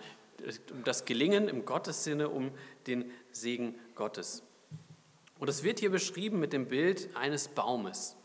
um 0.71 0.83
das 0.83 1.05
Gelingen 1.05 1.47
im 1.47 1.65
Gottessinne, 1.65 2.29
um 2.29 2.51
den 2.87 3.11
Segen 3.31 3.75
Gottes. 3.95 4.43
Und 5.39 5.49
es 5.49 5.63
wird 5.63 5.79
hier 5.79 5.91
beschrieben 5.91 6.39
mit 6.39 6.53
dem 6.53 6.67
Bild 6.67 7.15
eines 7.15 7.49
Baumes. 7.49 8.15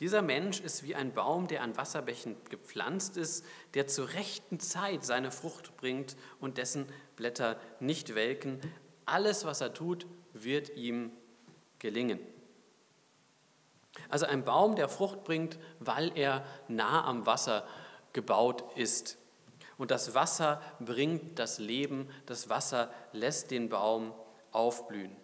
Dieser 0.00 0.22
Mensch 0.22 0.60
ist 0.60 0.84
wie 0.84 0.94
ein 0.94 1.12
Baum, 1.12 1.48
der 1.48 1.62
an 1.62 1.76
Wasserbächen 1.76 2.36
gepflanzt 2.48 3.16
ist, 3.16 3.44
der 3.74 3.88
zur 3.88 4.12
rechten 4.12 4.60
Zeit 4.60 5.04
seine 5.04 5.30
Frucht 5.32 5.76
bringt 5.76 6.16
und 6.40 6.56
dessen 6.56 6.86
Blätter 7.16 7.60
nicht 7.80 8.14
welken. 8.14 8.60
Alles, 9.06 9.44
was 9.44 9.60
er 9.60 9.74
tut, 9.74 10.06
wird 10.34 10.70
ihm 10.76 11.10
gelingen. 11.80 12.20
Also 14.08 14.26
ein 14.26 14.44
Baum, 14.44 14.76
der 14.76 14.88
Frucht 14.88 15.24
bringt, 15.24 15.58
weil 15.80 16.12
er 16.16 16.44
nah 16.68 17.04
am 17.04 17.26
Wasser 17.26 17.66
gebaut 18.12 18.64
ist. 18.76 19.18
Und 19.78 19.90
das 19.90 20.14
Wasser 20.14 20.60
bringt 20.80 21.38
das 21.38 21.58
Leben, 21.58 22.10
das 22.26 22.48
Wasser 22.50 22.90
lässt 23.12 23.50
den 23.50 23.68
Baum 23.68 24.12
aufblühen. 24.52 25.16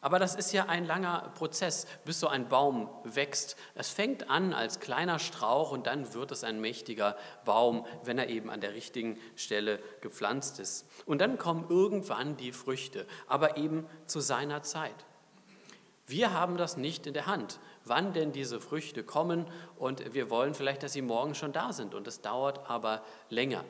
Aber 0.00 0.18
das 0.18 0.34
ist 0.34 0.52
ja 0.52 0.66
ein 0.66 0.84
langer 0.84 1.32
Prozess, 1.36 1.86
bis 2.04 2.20
so 2.20 2.28
ein 2.28 2.48
Baum 2.48 2.88
wächst. 3.04 3.56
Es 3.74 3.90
fängt 3.90 4.28
an 4.28 4.52
als 4.52 4.80
kleiner 4.80 5.18
Strauch 5.18 5.72
und 5.72 5.86
dann 5.86 6.14
wird 6.14 6.32
es 6.32 6.44
ein 6.44 6.60
mächtiger 6.60 7.16
Baum, 7.44 7.86
wenn 8.04 8.18
er 8.18 8.28
eben 8.28 8.50
an 8.50 8.60
der 8.60 8.74
richtigen 8.74 9.18
Stelle 9.36 9.78
gepflanzt 10.00 10.58
ist. 10.58 10.86
Und 11.06 11.20
dann 11.20 11.38
kommen 11.38 11.66
irgendwann 11.68 12.36
die 12.36 12.52
Früchte, 12.52 13.06
aber 13.26 13.56
eben 13.56 13.86
zu 14.06 14.20
seiner 14.20 14.62
Zeit. 14.62 15.06
Wir 16.06 16.32
haben 16.32 16.56
das 16.56 16.76
nicht 16.76 17.06
in 17.06 17.14
der 17.14 17.26
Hand 17.26 17.60
wann 17.84 18.12
denn 18.12 18.32
diese 18.32 18.60
Früchte 18.60 19.02
kommen 19.02 19.46
und 19.76 20.14
wir 20.14 20.30
wollen 20.30 20.54
vielleicht, 20.54 20.82
dass 20.82 20.92
sie 20.92 21.02
morgen 21.02 21.34
schon 21.34 21.52
da 21.52 21.72
sind 21.72 21.94
und 21.94 22.06
es 22.06 22.20
dauert 22.20 22.68
aber 22.70 23.02
länger. 23.28 23.64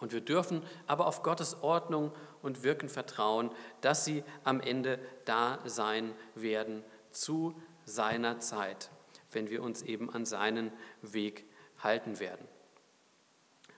Und 0.00 0.12
wir 0.12 0.20
dürfen 0.20 0.62
aber 0.86 1.06
auf 1.06 1.22
Gottes 1.22 1.62
Ordnung 1.62 2.12
und 2.42 2.62
Wirken 2.62 2.88
vertrauen, 2.88 3.50
dass 3.80 4.04
sie 4.04 4.22
am 4.44 4.60
Ende 4.60 4.98
da 5.24 5.58
sein 5.64 6.14
werden 6.34 6.84
zu 7.10 7.60
seiner 7.84 8.38
Zeit, 8.38 8.90
wenn 9.32 9.50
wir 9.50 9.62
uns 9.62 9.82
eben 9.82 10.12
an 10.12 10.24
seinen 10.24 10.72
Weg 11.02 11.44
halten 11.82 12.20
werden. 12.20 12.46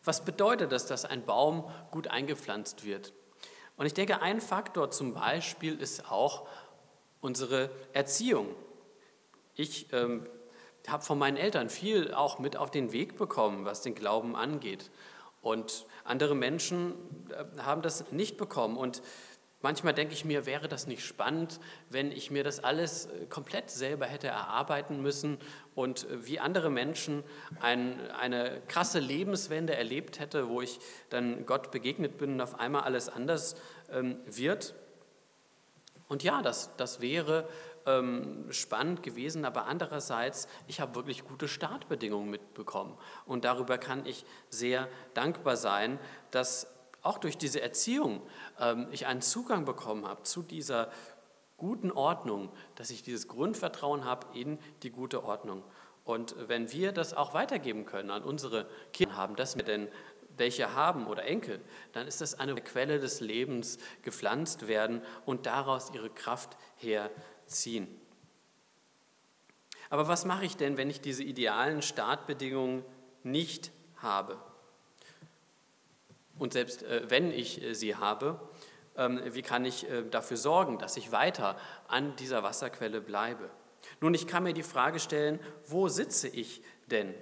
Was 0.05 0.25
bedeutet 0.25 0.73
das, 0.73 0.87
dass 0.87 1.05
ein 1.05 1.25
Baum 1.25 1.70
gut 1.90 2.09
eingepflanzt 2.09 2.85
wird? 2.85 3.12
Und 3.77 3.87
ich 3.87 3.94
denke, 3.94 4.20
ein 4.20 4.40
Faktor 4.40 4.90
zum 4.90 5.14
Beispiel 5.14 5.81
ist 5.81 6.11
auch 6.11 6.46
unsere 7.20 7.70
Erziehung. 7.92 8.55
Ich 9.61 9.92
ähm, 9.92 10.27
habe 10.88 11.03
von 11.03 11.18
meinen 11.18 11.37
Eltern 11.37 11.68
viel 11.68 12.14
auch 12.14 12.38
mit 12.38 12.57
auf 12.57 12.70
den 12.70 12.92
Weg 12.92 13.18
bekommen, 13.18 13.66
was 13.66 13.83
den 13.83 13.94
Glauben 13.94 14.35
angeht. 14.35 14.90
Und 15.42 15.85
andere 16.03 16.35
Menschen 16.35 16.94
äh, 17.29 17.61
haben 17.61 17.83
das 17.83 18.11
nicht 18.11 18.38
bekommen. 18.38 18.79
Und 18.79 19.03
manchmal 19.61 19.92
denke 19.92 20.14
ich 20.14 20.25
mir, 20.25 20.46
wäre 20.46 20.66
das 20.66 20.87
nicht 20.87 21.05
spannend, 21.05 21.61
wenn 21.90 22.11
ich 22.11 22.31
mir 22.31 22.42
das 22.42 22.64
alles 22.64 23.05
äh, 23.05 23.27
komplett 23.27 23.68
selber 23.68 24.07
hätte 24.07 24.29
erarbeiten 24.29 25.03
müssen 25.03 25.37
und 25.75 26.09
äh, 26.09 26.27
wie 26.27 26.40
andere 26.40 26.70
Menschen 26.70 27.23
ein, 27.61 28.01
eine 28.12 28.62
krasse 28.66 28.99
Lebenswende 28.99 29.77
erlebt 29.77 30.20
hätte, 30.20 30.49
wo 30.49 30.62
ich 30.62 30.79
dann 31.11 31.44
Gott 31.44 31.70
begegnet 31.70 32.16
bin 32.16 32.33
und 32.33 32.40
auf 32.40 32.59
einmal 32.59 32.85
alles 32.85 33.11
anders 33.11 33.57
ähm, 33.92 34.16
wird. 34.25 34.75
Und 36.09 36.25
ja, 36.25 36.42
das, 36.42 36.75
das 36.77 37.01
wäre 37.01 37.46
ähm, 37.98 38.46
spannend 38.50 39.03
gewesen, 39.03 39.44
aber 39.44 39.66
andererseits, 39.66 40.48
ich 40.66 40.81
habe 40.81 40.94
wirklich 40.94 41.24
gute 41.24 41.48
Startbedingungen 41.48 42.31
mitbekommen. 42.31 42.96
Und 43.26 43.44
darüber 43.44 43.79
kann 43.79 44.07
ich 44.07 44.24
sehr 44.48 44.88
dankbar 45.14 45.57
sein, 45.57 45.98
dass 46.31 46.66
auch 47.03 47.18
durch 47.18 47.38
diese 47.38 47.61
Erziehung 47.61 48.22
ähm, 48.59 48.88
ich 48.90 49.07
einen 49.07 49.22
Zugang 49.22 49.64
bekommen 49.64 50.07
habe 50.07 50.22
zu 50.22 50.42
dieser 50.42 50.90
guten 51.57 51.90
Ordnung, 51.92 52.50
dass 52.74 52.90
ich 52.90 53.03
dieses 53.03 53.29
Grundvertrauen 53.29 54.05
habe 54.05 54.26
in 54.38 54.59
die 54.83 54.90
gute 54.90 55.24
Ordnung. 55.24 55.62
Und 56.05 56.35
wenn 56.48 56.72
wir 56.72 56.92
das 56.92 57.14
auch 57.14 57.35
weitergeben 57.35 57.85
können 57.85 58.11
an 58.11 58.22
unsere 58.22 58.66
Kinder 58.92 59.16
haben, 59.16 59.37
dass 59.37 59.57
wir 59.57 59.64
denn 59.64 59.88
welche 60.37 60.74
haben 60.74 61.07
oder 61.07 61.24
Enkel, 61.24 61.61
dann 61.92 62.07
ist 62.07 62.20
das 62.20 62.38
eine 62.40 62.55
Quelle 62.55 62.98
des 62.98 63.20
Lebens 63.20 63.79
gepflanzt 64.03 64.68
werden 64.68 65.03
und 65.26 65.46
daraus 65.46 65.92
ihre 65.94 66.09
Kraft 66.09 66.57
herziehen. 67.51 67.89
Aber 69.91 70.07
was 70.07 70.25
mache 70.25 70.45
ich 70.45 70.57
denn, 70.57 70.77
wenn 70.77 70.89
ich 70.89 71.01
diese 71.01 71.25
idealen 71.25 71.83
Startbedingungen 71.83 72.85
nicht 73.25 73.73
habe? 73.97 74.41
Und 76.39 76.53
selbst 76.53 76.85
äh, 76.85 77.11
wenn 77.11 77.33
ich 77.33 77.61
äh, 77.61 77.75
sie 77.75 77.97
habe, 77.97 78.41
ähm, 78.97 79.21
wie 79.25 79.43
kann 79.43 79.65
ich 79.65 79.91
äh, 79.91 80.05
dafür 80.09 80.37
sorgen, 80.37 80.79
dass 80.79 80.97
ich 80.97 81.11
weiter 81.11 81.59
an 81.89 82.15
dieser 82.17 82.45
Wasserquelle 82.45 83.01
bleibe? 83.01 83.51
Nun, 84.01 84.15
ich 84.15 84.29
kann 84.29 84.45
mir 84.45 84.55
die 84.55 84.63
Frage 84.63 85.01
stellen, 85.01 85.41
wo 85.67 85.89
sitze 85.89 86.29
ich 86.29 86.63
denn? 86.87 87.13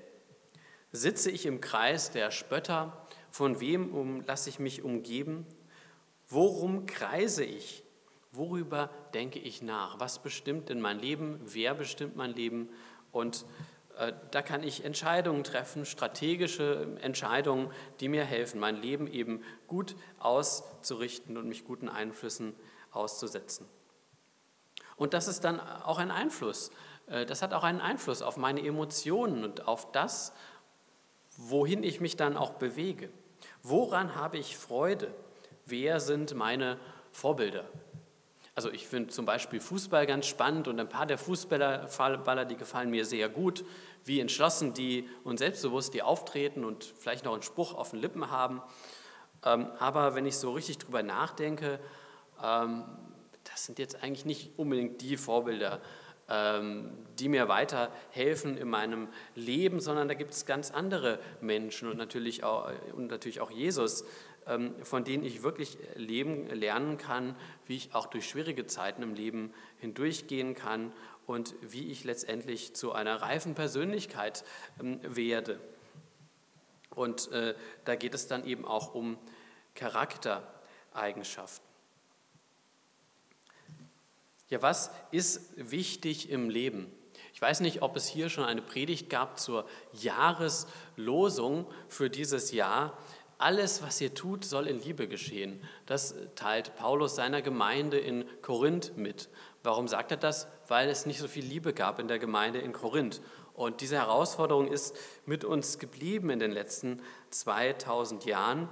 Sitze 0.93 1.31
ich 1.31 1.47
im 1.47 1.61
Kreis 1.61 2.11
der 2.11 2.31
Spötter? 2.31 3.07
Von 3.31 3.61
wem 3.61 3.95
um, 3.95 4.21
lasse 4.27 4.51
ich 4.51 4.59
mich 4.59 4.83
umgeben? 4.83 5.47
Worum 6.29 6.87
kreise 6.87 7.45
ich? 7.45 7.83
Worüber 8.33 8.91
denke 9.15 9.39
ich 9.39 9.63
nach? 9.63 10.01
Was 10.01 10.21
bestimmt 10.21 10.69
denn 10.69 10.81
mein 10.81 10.99
Leben? 10.99 11.41
Wer 11.45 11.75
bestimmt 11.75 12.17
mein 12.17 12.35
Leben? 12.35 12.69
Und 13.11 13.47
äh, 13.99 14.13
da 14.31 14.43
kann 14.43 14.63
ich 14.63 14.85
Entscheidungen 14.85 15.45
treffen, 15.45 15.85
strategische 15.85 16.99
Entscheidungen, 17.01 17.71
die 18.01 18.09
mir 18.09 18.25
helfen, 18.25 18.61
mein 18.61 18.77
Leben 18.77 19.07
eben 19.07 19.43
gut 19.67 19.97
auszurichten 20.19 21.37
und 21.37 21.49
mich 21.49 21.65
guten 21.65 21.89
Einflüssen 21.89 22.55
auszusetzen. 22.93 23.67
Und 24.97 25.15
das 25.15 25.29
ist 25.29 25.45
dann 25.45 25.61
auch 25.61 25.99
ein 25.99 26.11
Einfluss. 26.11 26.71
Äh, 27.07 27.27
das 27.27 27.43
hat 27.43 27.55
auch 27.55 27.65
einen 27.65 27.81
Einfluss 27.81 28.23
auf 28.23 28.37
meine 28.37 28.65
Emotionen 28.65 29.45
und 29.45 29.67
auf 29.67 29.91
das, 29.93 30.33
wohin 31.37 31.83
ich 31.83 32.01
mich 32.01 32.17
dann 32.17 32.37
auch 32.37 32.55
bewege. 32.55 33.11
Woran 33.63 34.15
habe 34.15 34.39
ich 34.39 34.57
Freude? 34.57 35.15
Wer 35.65 36.01
sind 36.01 36.35
meine 36.35 36.79
Vorbilder? 37.13 37.65
Also 38.59 38.73
ich 38.73 38.89
finde 38.89 39.11
zum 39.11 39.25
Beispiel 39.25 39.61
Fußball 39.61 40.05
ganz 40.05 40.27
spannend 40.27 40.67
und 40.67 40.81
ein 40.81 40.89
paar 40.89 41.07
der 41.07 41.17
Fußballer, 41.17 42.45
die 42.45 42.57
gefallen 42.57 42.91
mir 42.91 43.05
sehr 43.05 43.29
gut, 43.29 43.65
wie 44.05 44.19
entschlossen 44.19 44.75
die 44.75 45.09
und 45.23 45.39
selbstbewusst 45.39 45.95
die 45.95 46.03
auftreten 46.03 46.65
und 46.65 46.83
vielleicht 46.83 47.25
noch 47.25 47.35
einen 47.35 47.45
Spruch 47.45 47.77
auf 47.77 47.91
den 47.91 48.01
Lippen 48.01 48.33
haben. 48.33 48.61
Ähm, 49.45 49.69
aber 49.79 50.17
wenn 50.17 50.27
ich 50.27 50.39
so 50.39 50.51
richtig 50.51 50.79
drüber 50.79 51.05
nachdenke, 51.05 51.79
ähm, 52.43 52.83
das 53.45 53.65
sind 53.65 53.79
jetzt 53.79 54.03
eigentlich 54.03 54.25
nicht 54.25 54.59
unbedingt 54.59 55.03
die 55.03 55.17
Vorbilder, 55.17 55.81
ähm, 56.29 56.91
die 57.17 57.29
mir 57.29 57.47
weiterhelfen 57.47 58.59
in 58.59 58.69
meinem 58.69 59.07
Leben, 59.37 59.79
sondern 59.79 60.09
da 60.09 60.15
gibt 60.15 60.33
es 60.33 60.47
ganz 60.47 60.73
andere 60.73 61.21
Menschen 61.41 61.89
und 61.89 61.97
natürlich 61.97 62.43
auch, 62.43 62.73
und 62.93 63.09
natürlich 63.09 63.41
auch 63.41 63.53
Jesus, 63.53 64.05
von 64.83 65.05
denen 65.05 65.25
ich 65.25 65.43
wirklich 65.43 65.79
leben, 65.95 66.47
lernen 66.49 66.97
kann, 66.97 67.37
wie 67.67 67.77
ich 67.77 67.95
auch 67.95 68.07
durch 68.07 68.29
schwierige 68.29 68.67
Zeiten 68.67 69.03
im 69.03 69.15
Leben 69.15 69.53
hindurchgehen 69.79 70.55
kann 70.55 70.93
und 71.27 71.55
wie 71.61 71.91
ich 71.91 72.05
letztendlich 72.05 72.75
zu 72.75 72.93
einer 72.93 73.21
reifen 73.21 73.55
Persönlichkeit 73.55 74.45
ähm, 74.81 75.01
werde. 75.03 75.61
Und 76.91 77.31
äh, 77.33 77.55
da 77.85 77.95
geht 77.97 78.15
es 78.15 78.27
dann 78.27 78.45
eben 78.47 78.65
auch 78.65 78.95
um 78.95 79.19
Charaktereigenschaften. 79.75 81.69
Ja, 84.49 84.63
was 84.63 84.91
ist 85.11 85.53
wichtig 85.57 86.31
im 86.31 86.49
Leben? 86.49 86.91
Ich 87.35 87.43
weiß 87.43 87.61
nicht, 87.61 87.83
ob 87.83 87.95
es 87.95 88.09
hier 88.09 88.31
schon 88.31 88.45
eine 88.45 88.63
Predigt 88.63 89.11
gab 89.11 89.39
zur 89.39 89.69
Jahreslosung 89.93 91.67
für 91.89 92.11
dieses 92.11 92.51
Jahr. 92.51 92.97
Alles, 93.41 93.83
was 93.83 94.01
ihr 94.01 94.15
tut, 94.15 94.45
soll 94.45 94.67
in 94.67 94.83
Liebe 94.83 95.07
geschehen. 95.07 95.63
Das 95.87 96.17
teilt 96.35 96.75
Paulus 96.75 97.15
seiner 97.15 97.41
Gemeinde 97.41 97.97
in 97.97 98.25
Korinth 98.43 98.97
mit. 98.97 99.29
Warum 99.63 99.87
sagt 99.87 100.11
er 100.11 100.17
das? 100.17 100.49
Weil 100.67 100.89
es 100.89 101.07
nicht 101.07 101.21
so 101.21 101.29
viel 101.29 101.45
Liebe 101.45 101.73
gab 101.73 102.01
in 102.01 102.09
der 102.09 102.19
Gemeinde 102.19 102.59
in 102.59 102.73
Korinth. 102.73 103.21
Und 103.55 103.81
diese 103.81 103.97
Herausforderung 103.97 104.67
ist 104.67 104.97
mit 105.25 105.45
uns 105.45 105.79
geblieben 105.79 106.31
in 106.31 106.41
den 106.41 106.51
letzten 106.51 107.01
2000 107.31 108.25
Jahren. 108.25 108.69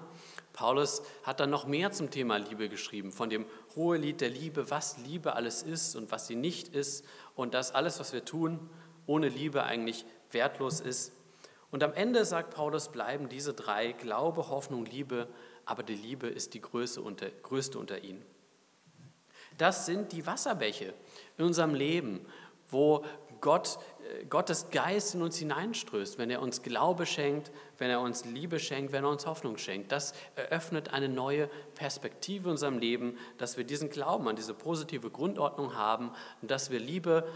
Paulus 0.53 1.03
hat 1.23 1.39
dann 1.39 1.51
noch 1.51 1.67
mehr 1.67 1.93
zum 1.93 2.11
Thema 2.11 2.39
Liebe 2.39 2.69
geschrieben, 2.69 3.13
von 3.13 3.31
dem 3.31 3.47
Hohelied 3.77 4.21
der 4.21 4.31
Liebe, 4.31 4.71
was 4.71 4.99
Liebe 4.99 5.37
alles 5.37 5.63
ist 5.63 5.95
und 5.95 6.11
was 6.11 6.27
sie 6.27 6.35
nicht 6.35 6.69
ist 6.75 7.05
und 7.37 7.55
dass 7.55 7.73
alles, 7.73 8.01
was 8.01 8.13
wir 8.13 8.25
tun, 8.25 8.69
ohne 9.07 9.29
Liebe 9.29 9.63
eigentlich 9.63 10.07
wertlos 10.33 10.81
ist. 10.81 11.13
Und 11.71 11.83
am 11.83 11.93
Ende, 11.93 12.25
sagt 12.25 12.55
Paulus, 12.55 12.91
bleiben 12.91 13.29
diese 13.29 13.53
drei, 13.53 13.93
Glaube, 13.93 14.49
Hoffnung, 14.49 14.85
Liebe, 14.85 15.29
aber 15.65 15.83
die 15.83 15.95
Liebe 15.95 16.29
ist 16.29 16.55
die 16.55 16.61
größte 16.61 17.03
unter, 17.03 17.29
größte 17.29 17.79
unter 17.79 18.03
ihnen. 18.03 18.25
Das 19.59 19.87
sind 19.87 20.13
die 20.13 20.27
Wasserbäche 20.27 20.95
in 21.39 21.45
unserem 21.45 21.75
Leben, 21.75 22.25
wo 22.69 23.05
Gott, 23.41 23.79
äh, 24.21 24.25
Gottes 24.27 24.71
Geist 24.71 25.15
in 25.15 25.23
uns 25.23 25.39
hineinströßt, 25.39 26.19
wenn 26.19 26.31
er 26.31 26.43
uns 26.43 26.63
Glaube 26.63 27.07
schenkt, 27.07 27.51
wenn 27.79 27.91
er 27.91 28.01
uns 28.01 28.25
Liebe 28.25 28.59
schenkt, 28.59 28.93
wenn 28.93 29.05
er 29.05 29.11
uns 29.11 29.27
Hoffnung 29.27 29.59
schenkt. 29.59 29.93
Das 29.93 30.15
eröffnet 30.35 30.93
eine 30.93 31.09
neue 31.09 31.49
Perspektive 31.75 32.45
in 32.45 32.53
unserem 32.53 32.79
Leben, 32.79 33.19
dass 33.39 33.57
wir 33.57 33.65
diesen 33.65 33.91
Glauben 33.91 34.29
an 34.29 34.37
diese 34.37 34.55
positive 34.55 35.11
Grundordnung 35.11 35.75
haben 35.75 36.11
und 36.43 36.51
dass 36.51 36.71
wir 36.71 36.81
Liebe 36.81 37.29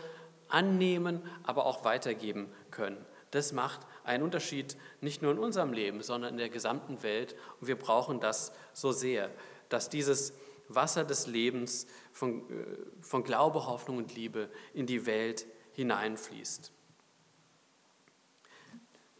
annehmen, 0.48 1.22
aber 1.44 1.66
auch 1.66 1.84
weitergeben 1.84 2.52
können. 2.70 3.04
Das 3.30 3.52
macht 3.52 3.80
einen 4.04 4.22
Unterschied 4.22 4.76
nicht 5.00 5.22
nur 5.22 5.32
in 5.32 5.38
unserem 5.38 5.72
Leben, 5.72 6.02
sondern 6.02 6.32
in 6.32 6.38
der 6.38 6.48
gesamten 6.48 7.02
Welt. 7.02 7.34
Und 7.60 7.66
wir 7.66 7.76
brauchen 7.76 8.20
das 8.20 8.52
so 8.72 8.92
sehr, 8.92 9.30
dass 9.68 9.88
dieses 9.88 10.34
Wasser 10.68 11.04
des 11.04 11.26
Lebens 11.26 11.86
von, 12.12 12.48
äh, 12.50 12.64
von 13.00 13.24
Glaube, 13.24 13.66
Hoffnung 13.66 13.98
und 13.98 14.14
Liebe 14.14 14.48
in 14.72 14.86
die 14.86 15.06
Welt 15.06 15.46
hineinfließt. 15.72 16.72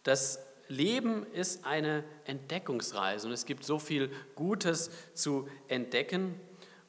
Das 0.03 0.41
Leben 0.69 1.27
ist 1.33 1.65
eine 1.65 2.05
Entdeckungsreise 2.25 3.27
und 3.27 3.33
es 3.33 3.45
gibt 3.45 3.65
so 3.65 3.79
viel 3.79 4.11
Gutes 4.37 4.91
zu 5.15 5.49
entdecken. 5.69 6.41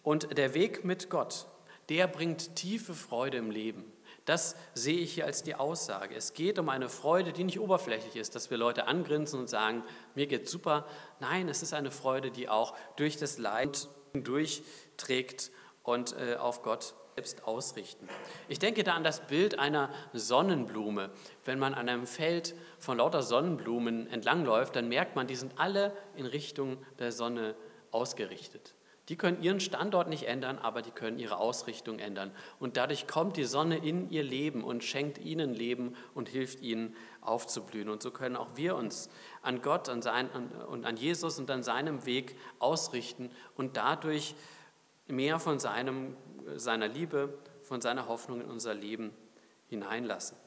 Und 0.04 0.38
der 0.38 0.54
Weg 0.54 0.86
mit 0.86 1.10
Gott, 1.10 1.47
der 1.89 2.08
bringt 2.08 2.56
tiefe 2.56 2.93
Freude 2.93 3.38
im 3.38 3.51
Leben. 3.51 3.91
Das 4.25 4.55
sehe 4.73 4.99
ich 4.99 5.13
hier 5.13 5.25
als 5.25 5.43
die 5.43 5.55
Aussage. 5.55 6.15
Es 6.15 6.34
geht 6.34 6.60
um 6.60 6.69
eine 6.69 6.89
Freude, 6.89 7.34
die 7.34 7.43
nicht 7.43 7.60
oberflächlich 7.60 8.15
ist, 8.15 8.36
dass 8.36 8.51
wir 8.51 8.57
Leute 8.57 8.88
angrinsen 8.88 9.39
und 9.39 9.49
sagen, 9.49 9.84
mir 10.15 10.27
geht's 10.27 10.51
super. 10.51 10.86
Nein, 11.19 11.49
es 11.49 11.63
ist 11.63 11.73
eine 11.73 11.91
Freude, 11.91 12.29
die 12.29 12.47
auch 12.47 12.75
durch 12.97 13.17
das 13.17 13.38
Leid 13.38 13.88
durchträgt 14.13 15.51
und 15.84 16.15
äh, 16.17 16.36
auf 16.36 16.62
Gott 16.62 16.93
selbst 17.15 17.43
ausrichten. 17.45 18.07
Ich 18.47 18.60
denke 18.60 18.84
da 18.84 18.93
an 18.93 19.03
das 19.03 19.21
Bild 19.27 19.60
einer 19.60 19.89
Sonnenblume. 20.13 21.10
Wenn 21.43 21.60
man 21.60 21.73
an 21.73 21.89
einem 21.89 22.07
Feld 22.07 22.55
von 22.79 22.97
lauter 22.97 23.23
Sonnenblumen 23.23 24.07
entlangläuft, 24.07 24.75
dann 24.75 24.88
merkt 24.88 25.15
man, 25.15 25.27
die 25.27 25.36
sind 25.36 25.53
alle 25.57 25.95
in 26.15 26.25
Richtung 26.25 26.77
der 26.99 27.12
Sonne 27.12 27.55
ausgerichtet. 27.91 28.75
Die 29.09 29.15
können 29.17 29.41
ihren 29.41 29.59
Standort 29.59 30.07
nicht 30.07 30.27
ändern, 30.27 30.59
aber 30.59 30.81
die 30.81 30.91
können 30.91 31.19
ihre 31.19 31.37
Ausrichtung 31.37 31.99
ändern. 31.99 32.31
Und 32.59 32.77
dadurch 32.77 33.07
kommt 33.07 33.35
die 33.35 33.45
Sonne 33.45 33.77
in 33.77 34.09
ihr 34.09 34.23
Leben 34.23 34.63
und 34.63 34.83
schenkt 34.83 35.17
ihnen 35.17 35.53
Leben 35.53 35.95
und 36.13 36.29
hilft 36.29 36.61
ihnen 36.61 36.95
aufzublühen. 37.19 37.89
Und 37.89 38.03
so 38.03 38.11
können 38.11 38.35
auch 38.35 38.55
wir 38.55 38.75
uns 38.75 39.09
an 39.41 39.61
Gott 39.61 39.89
an 39.89 40.01
sein, 40.01 40.29
und 40.67 40.85
an 40.85 40.97
Jesus 40.97 41.39
und 41.39 41.49
an 41.49 41.63
seinem 41.63 42.05
Weg 42.05 42.37
ausrichten 42.59 43.31
und 43.55 43.75
dadurch 43.75 44.35
mehr 45.07 45.39
von 45.39 45.59
seinem, 45.59 46.15
seiner 46.55 46.87
Liebe, 46.87 47.37
von 47.63 47.81
seiner 47.81 48.07
Hoffnung 48.07 48.41
in 48.41 48.49
unser 48.49 48.73
Leben 48.73 49.11
hineinlassen. 49.67 50.37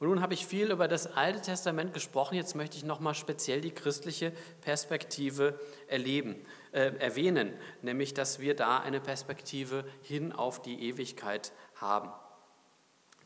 Und 0.00 0.08
nun 0.08 0.22
habe 0.22 0.32
ich 0.32 0.46
viel 0.46 0.70
über 0.70 0.88
das 0.88 1.14
Alte 1.14 1.42
Testament 1.42 1.92
gesprochen. 1.92 2.34
Jetzt 2.34 2.56
möchte 2.56 2.78
ich 2.78 2.84
nochmal 2.84 3.14
speziell 3.14 3.60
die 3.60 3.70
christliche 3.70 4.32
Perspektive 4.62 5.60
erleben, 5.88 6.36
äh, 6.72 6.96
erwähnen, 6.96 7.52
nämlich 7.82 8.14
dass 8.14 8.40
wir 8.40 8.56
da 8.56 8.78
eine 8.78 8.98
Perspektive 8.98 9.84
hin 10.00 10.32
auf 10.32 10.62
die 10.62 10.88
Ewigkeit 10.88 11.52
haben. 11.74 12.10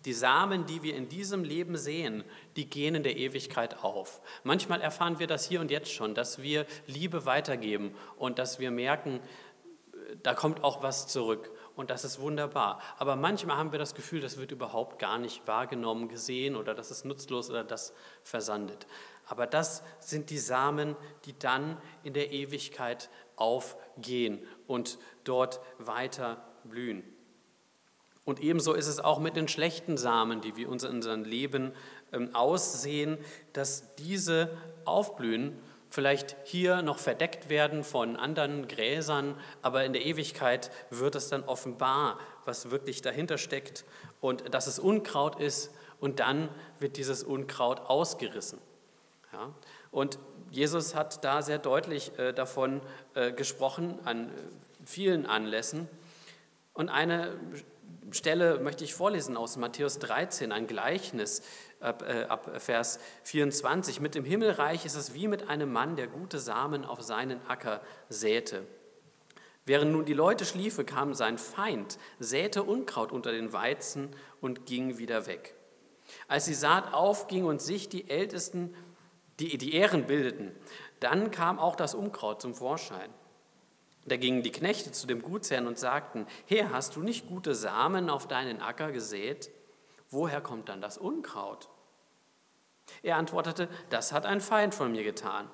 Die 0.05 0.13
Samen, 0.13 0.67
die 0.67 0.83
wir 0.83 0.97
in 0.97 1.09
diesem 1.09 1.45
Leben 1.45 1.77
sehen, 1.77 2.25
die 2.57 2.69
gehen 2.69 2.97
in 2.97 3.05
der 3.05 3.17
Ewigkeit 3.17 3.85
auf. 3.85 4.21
Manchmal 4.43 4.81
erfahren 4.81 5.21
wir 5.21 5.29
das 5.29 5.47
hier 5.47 5.61
und 5.61 5.71
jetzt 5.71 5.93
schon, 5.93 6.17
dass 6.17 6.43
wir 6.43 6.67
Liebe 6.89 7.25
weitergeben 7.25 7.95
und 8.17 8.41
dass 8.41 8.59
wir 8.59 8.73
merken, 8.73 9.21
da 10.25 10.35
kommt 10.35 10.65
auch 10.65 10.83
was 10.83 11.07
zurück 11.07 11.53
und 11.77 11.91
das 11.91 12.05
ist 12.05 12.21
wunderbar. 12.21 12.81
Aber 12.99 13.17
manchmal 13.17 13.57
haben 13.57 13.73
wir 13.73 13.79
das 13.79 13.95
Gefühl, 13.95 14.21
das 14.21 14.39
wird 14.39 14.53
überhaupt 14.53 14.99
gar 14.99 15.19
nicht 15.19 15.47
wahrgenommen, 15.47 16.09
gesehen 16.09 16.57
oder 16.57 16.75
das 16.75 16.91
ist 16.91 17.05
nutzlos 17.05 17.51
oder 17.51 17.65
das 17.65 17.93
versandet. 18.23 18.87
Aber 19.27 19.47
das 19.47 19.83
sind 20.01 20.31
die 20.31 20.39
Samen, 20.39 20.97
die 21.25 21.39
dann 21.39 21.77
in 22.03 22.13
der 22.13 22.31
Ewigkeit 22.33 23.09
aufgehen 23.37 24.47
und 24.67 24.99
dort 25.25 25.61
weiter 25.79 26.45
blühen. 26.65 27.03
Und 28.25 28.41
ebenso 28.41 28.73
ist 28.73 28.87
es 28.87 29.01
auch 29.01 29.19
mit 29.19 29.37
den 29.37 29.49
schlechten 29.49 29.97
Samen, 29.97 30.41
die 30.41 30.57
wir 30.57 30.69
uns 30.69 30.85
in 30.85 30.93
unserem 30.93 31.25
Leben 31.25 31.73
ähm, 32.13 32.35
aussehen, 32.35 33.19
dass 33.53 33.95
diese 33.97 34.57
aufblühen 34.85 35.59
vielleicht 35.95 36.37
hier 36.43 36.83
noch 36.83 36.99
verdeckt 36.99 37.49
werden 37.49 37.85
von 37.85 38.17
anderen 38.17 38.67
Gräsern, 38.67 39.39
aber 39.63 39.85
in 39.85 39.93
der 39.93 40.05
Ewigkeit 40.05 40.73
wird 40.91 41.15
es 41.15 41.29
dann 41.29 41.45
offenbar, 41.45 42.19
was 42.45 42.73
wirklich 42.73 43.01
dahinter 43.01 43.39
steckt 43.39 43.85
und 44.21 44.53
dass 44.53 44.67
es 44.67 44.81
Unkraut 44.81 45.39
ist 45.39 45.71
und 46.01 46.19
dann 46.19 46.49
wird 46.81 46.97
dieses 46.97 47.23
Unkraut 47.23 47.79
ausgerissen. 47.83 48.59
Ja? 49.33 49.55
Und 49.93 50.19
Jesus 50.51 50.97
hat 50.97 51.23
da 51.23 51.43
sehr 51.43 51.59
deutlich 51.59 52.19
äh, 52.19 52.33
davon 52.33 52.81
äh, 53.15 53.31
gesprochen 53.31 54.01
an 54.05 54.31
äh, 54.31 54.33
vielen 54.85 55.27
Anlässen. 55.27 55.89
Und 56.73 56.89
eine 56.89 57.39
Stelle 58.11 58.59
möchte 58.61 58.85
ich 58.85 58.95
vorlesen 58.95 59.37
aus 59.37 59.57
Matthäus 59.57 59.99
13, 59.99 60.53
ein 60.53 60.67
Gleichnis 60.67 61.43
ab, 61.81 62.03
äh, 62.03 62.25
ab 62.25 62.51
Vers 62.61 62.99
24. 63.25 64.01
Mit 64.01 64.15
dem 64.15 64.25
Himmelreich 64.25 64.85
ist 64.85 64.95
es 64.95 65.15
wie 65.15 65.29
mit 65.29 65.49
einem 65.49 65.73
Mann, 65.73 65.97
der 65.97 66.07
gute 66.07 66.39
Samen 66.39 66.85
auf 66.85 67.03
seinen 67.03 67.45
Acker 67.47 67.81
säte. 68.09 68.67
Während 69.67 69.93
nun 69.93 70.05
die 70.05 70.13
Leute 70.13 70.45
schliefen, 70.45 70.85
kam 70.85 71.15
sein 71.15 71.39
Feind, 71.39 71.99
säte 72.19 72.63
Unkraut 72.63 73.13
unter 73.13 73.33
den 73.33 73.53
Weizen 73.53 74.11
und 74.41 74.67
ging 74.67 74.99
wieder 74.99 75.27
weg. 75.27 75.55
Als 76.29 76.45
die 76.45 76.55
Saat 76.55 76.93
aufging 76.93 77.45
und 77.47 77.63
sich 77.63 77.89
die 77.89 78.11
Ältesten, 78.11 78.75
die, 79.41 79.57
die 79.57 79.75
Ehren 79.75 80.07
bildeten, 80.07 80.53
dann 81.01 81.31
kam 81.31 81.59
auch 81.59 81.77
das 81.77 81.95
Unkraut 81.95 82.43
zum 82.43 82.55
Vorschein. 82.55 83.11
Da 84.07 84.17
gingen 84.17 84.43
die 84.43 84.53
Knechte 84.53 84.93
zu 84.93 85.07
dem 85.07 85.23
Gutsherrn 85.23 85.67
und 85.67 85.79
sagten, 85.79 86.27
Herr, 86.47 86.71
hast 86.71 86.97
du 86.97 87.01
nicht 87.01 87.27
gute 87.27 87.55
Samen 87.55 88.11
auf 88.11 88.29
deinen 88.29 88.61
Acker 88.61 88.93
gesät? 88.93 89.51
Woher 90.11 90.41
kommt 90.41 90.69
dann 90.69 90.83
das 90.83 90.99
Unkraut? 90.99 91.69
Er 93.03 93.17
antwortete, 93.17 93.69
das 93.89 94.13
hat 94.13 94.27
ein 94.27 94.41
Feind 94.41 94.75
von 94.75 94.93
mir 94.93 95.05
getan. 95.05 95.49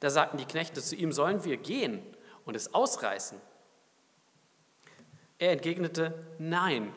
Da 0.00 0.10
sagten 0.10 0.36
die 0.36 0.44
Knechte 0.44 0.82
zu 0.82 0.96
ihm, 0.96 1.12
sollen 1.12 1.44
wir 1.44 1.56
gehen 1.56 2.02
und 2.44 2.54
es 2.54 2.74
ausreißen? 2.74 3.40
Er 5.38 5.52
entgegnete, 5.52 6.26
nein, 6.38 6.92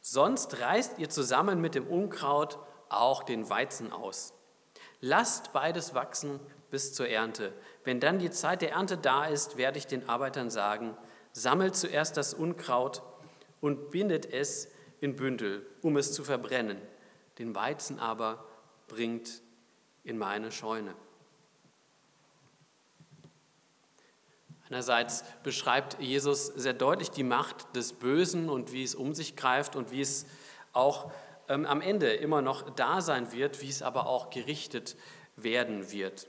sonst 0.00 0.60
reißt 0.60 0.98
ihr 0.98 1.08
zusammen 1.08 1.60
mit 1.60 1.74
dem 1.74 1.86
Unkraut 1.86 2.58
auch 2.88 3.22
den 3.22 3.48
Weizen 3.48 3.92
aus. 3.92 4.34
Lasst 5.00 5.52
beides 5.52 5.94
wachsen 5.94 6.40
bis 6.70 6.92
zur 6.92 7.08
Ernte. 7.08 7.52
Wenn 7.84 8.00
dann 8.00 8.18
die 8.18 8.30
Zeit 8.30 8.62
der 8.62 8.72
Ernte 8.72 8.98
da 8.98 9.26
ist, 9.26 9.56
werde 9.56 9.78
ich 9.78 9.86
den 9.86 10.08
Arbeitern 10.08 10.50
sagen, 10.50 10.96
sammelt 11.32 11.76
zuerst 11.76 12.16
das 12.16 12.34
Unkraut 12.34 13.02
und 13.60 13.90
bindet 13.90 14.26
es 14.30 14.68
in 15.00 15.16
Bündel, 15.16 15.66
um 15.82 15.96
es 15.96 16.12
zu 16.12 16.24
verbrennen. 16.24 16.78
Den 17.38 17.54
Weizen 17.54 17.98
aber 17.98 18.44
bringt 18.88 19.42
in 20.04 20.18
meine 20.18 20.52
Scheune. 20.52 20.94
Einerseits 24.68 25.24
beschreibt 25.42 26.00
Jesus 26.00 26.46
sehr 26.46 26.74
deutlich 26.74 27.10
die 27.10 27.24
Macht 27.24 27.74
des 27.74 27.92
Bösen 27.92 28.48
und 28.48 28.72
wie 28.72 28.84
es 28.84 28.94
um 28.94 29.14
sich 29.14 29.34
greift 29.34 29.74
und 29.74 29.90
wie 29.90 30.00
es 30.00 30.26
auch 30.72 31.10
ähm, 31.48 31.66
am 31.66 31.80
Ende 31.80 32.12
immer 32.12 32.40
noch 32.40 32.70
da 32.70 33.00
sein 33.00 33.32
wird, 33.32 33.62
wie 33.62 33.68
es 33.68 33.82
aber 33.82 34.06
auch 34.06 34.30
gerichtet 34.30 34.96
werden 35.34 35.90
wird. 35.90 36.28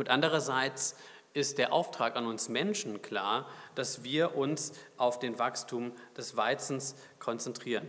Und 0.00 0.08
andererseits 0.08 0.96
ist 1.34 1.58
der 1.58 1.74
Auftrag 1.74 2.16
an 2.16 2.26
uns 2.26 2.48
Menschen 2.48 3.02
klar, 3.02 3.46
dass 3.74 4.02
wir 4.02 4.34
uns 4.34 4.72
auf 4.96 5.18
den 5.18 5.38
Wachstum 5.38 5.92
des 6.16 6.38
Weizens 6.38 6.96
konzentrieren. 7.18 7.86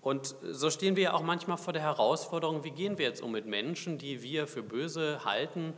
Und 0.00 0.34
so 0.42 0.68
stehen 0.68 0.96
wir 0.96 1.14
auch 1.14 1.22
manchmal 1.22 1.56
vor 1.56 1.72
der 1.72 1.82
Herausforderung, 1.82 2.64
wie 2.64 2.72
gehen 2.72 2.98
wir 2.98 3.06
jetzt 3.06 3.22
um 3.22 3.30
mit 3.30 3.46
Menschen, 3.46 3.98
die 3.98 4.20
wir 4.20 4.48
für 4.48 4.64
böse 4.64 5.24
halten? 5.24 5.74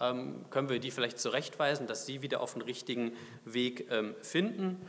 Ähm, 0.00 0.46
können 0.50 0.68
wir 0.68 0.80
die 0.80 0.90
vielleicht 0.90 1.20
zurechtweisen, 1.20 1.86
dass 1.86 2.06
sie 2.06 2.22
wieder 2.22 2.40
auf 2.40 2.54
den 2.54 2.62
richtigen 2.62 3.12
Weg 3.44 3.88
ähm, 3.92 4.16
finden? 4.22 4.84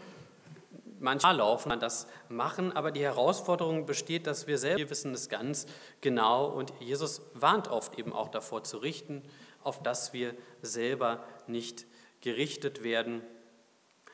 Manchmal 0.99 1.37
laufen 1.37 1.79
das 1.79 2.07
machen, 2.29 2.75
aber 2.75 2.89
die 2.91 3.01
Herausforderung 3.01 3.85
besteht, 3.85 4.25
dass 4.25 4.47
wir 4.47 4.57
selbst 4.57 4.79
wir 4.79 4.89
wissen 4.89 5.13
es 5.13 5.29
ganz 5.29 5.67
genau 5.99 6.47
und 6.47 6.73
Jesus 6.79 7.21
warnt 7.33 7.69
oft 7.69 7.99
eben 7.99 8.11
auch 8.13 8.29
davor 8.29 8.63
zu 8.63 8.77
richten, 8.77 9.23
auf 9.63 9.83
das 9.83 10.13
wir 10.13 10.35
selber 10.61 11.23
nicht 11.47 11.85
gerichtet 12.21 12.83
werden, 12.83 13.21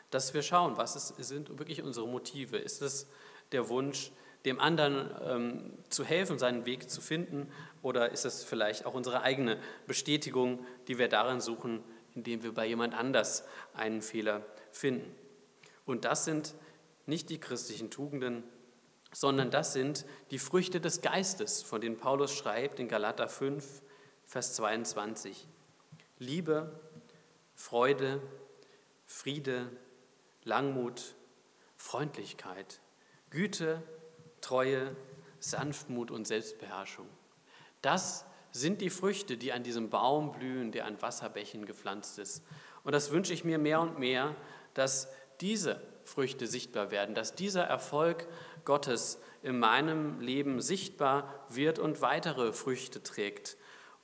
dass 0.10 0.34
wir 0.34 0.42
schauen, 0.42 0.78
was 0.78 0.96
ist, 0.96 1.16
sind 1.18 1.58
wirklich 1.60 1.84
unsere 1.84 2.08
Motive. 2.08 2.58
Ist 2.58 2.82
es 2.82 3.08
der 3.52 3.70
Wunsch, 3.70 4.12
dem 4.46 4.60
anderen 4.60 5.12
ähm, 5.26 5.74
zu 5.90 6.06
helfen, 6.06 6.40
seinen 6.40 6.66
Weg 6.66 6.90
zu 6.90 7.02
finden, 7.02 7.52
oder 7.82 8.12
ist 8.12 8.26
es 8.26 8.44
vielleicht 8.44 8.86
auch 8.86 8.94
unsere 8.94 9.22
eigene 9.22 9.60
Bestätigung, 9.86 10.66
die 10.88 10.98
wir 10.98 11.10
darin 11.10 11.42
suchen, 11.42 11.84
indem 12.16 12.44
wir 12.44 12.54
bei 12.54 12.66
jemand 12.66 12.94
anders 12.94 13.44
einen 13.74 14.02
Fehler 14.02 14.46
finden? 14.72 15.14
Und 15.86 16.06
das 16.06 16.26
sind 16.26 16.54
nicht 17.06 17.30
die 17.30 17.40
christlichen 17.40 17.90
Tugenden, 17.90 18.44
sondern 19.12 19.52
das 19.52 19.74
sind 19.74 20.06
die 20.32 20.40
Früchte 20.40 20.80
des 20.82 21.02
Geistes, 21.02 21.64
von 21.64 21.82
denen 21.82 21.98
Paulus 21.98 22.34
schreibt 22.34 22.80
in 22.80 22.88
Galater 22.88 23.28
5, 23.28 23.82
Vers 24.28 24.56
22. 24.56 25.48
Liebe, 26.20 26.78
Freude, 27.56 28.22
Friede, 29.06 29.72
Langmut, 30.44 31.16
Freundlichkeit, 31.78 32.82
Güte, 33.30 33.82
Treue, 34.42 34.94
Sanftmut 35.40 36.12
und 36.12 36.28
Selbstbeherrschung. 36.28 37.08
Das 37.82 38.26
sind 38.52 38.82
die 38.82 38.90
Früchte, 38.90 39.38
die 39.38 39.54
an 39.54 39.64
diesem 39.64 39.90
Baum 39.90 40.34
blühen, 40.34 40.74
der 40.74 40.88
an 40.88 41.02
Wasserbächen 41.02 41.66
gepflanzt 41.66 42.20
ist. 42.20 42.44
Und 42.84 42.92
das 42.92 43.12
wünsche 43.12 43.32
ich 43.32 43.46
mir 43.46 43.58
mehr 43.58 43.80
und 43.80 43.98
mehr, 43.98 44.36
dass 44.74 45.08
diese 45.40 45.82
Früchte 46.04 46.48
sichtbar 46.48 46.92
werden, 46.92 47.16
dass 47.16 47.34
dieser 47.34 47.64
Erfolg 47.64 48.28
Gottes 48.66 49.22
in 49.42 49.58
meinem 49.58 50.20
Leben 50.20 50.60
sichtbar 50.60 51.46
wird 51.48 51.80
und 51.80 52.02
weitere 52.02 52.52
Früchte 52.52 53.02
trägt 53.02 53.56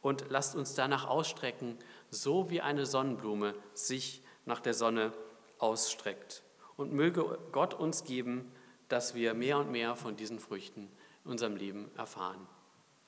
und 0.03 0.25
lasst 0.29 0.55
uns 0.55 0.75
danach 0.75 1.07
ausstrecken, 1.07 1.79
so 2.11 2.51
wie 2.51 2.61
eine 2.61 2.85
Sonnenblume 2.85 3.55
sich 3.73 4.21
nach 4.45 4.59
der 4.59 4.75
Sonne 4.75 5.13
ausstreckt. 5.57 6.43
Und 6.75 6.91
möge 6.91 7.39
Gott 7.51 7.73
uns 7.73 8.03
geben, 8.03 8.51
dass 8.89 9.15
wir 9.15 9.33
mehr 9.33 9.57
und 9.57 9.71
mehr 9.71 9.95
von 9.95 10.15
diesen 10.15 10.39
Früchten 10.39 10.91
in 11.23 11.31
unserem 11.31 11.55
Leben 11.55 11.89
erfahren. 11.95 12.47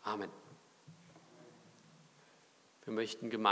Amen. 0.03 0.29
Wir 2.85 2.93
möchten 2.93 3.29
gemeinsam 3.29 3.45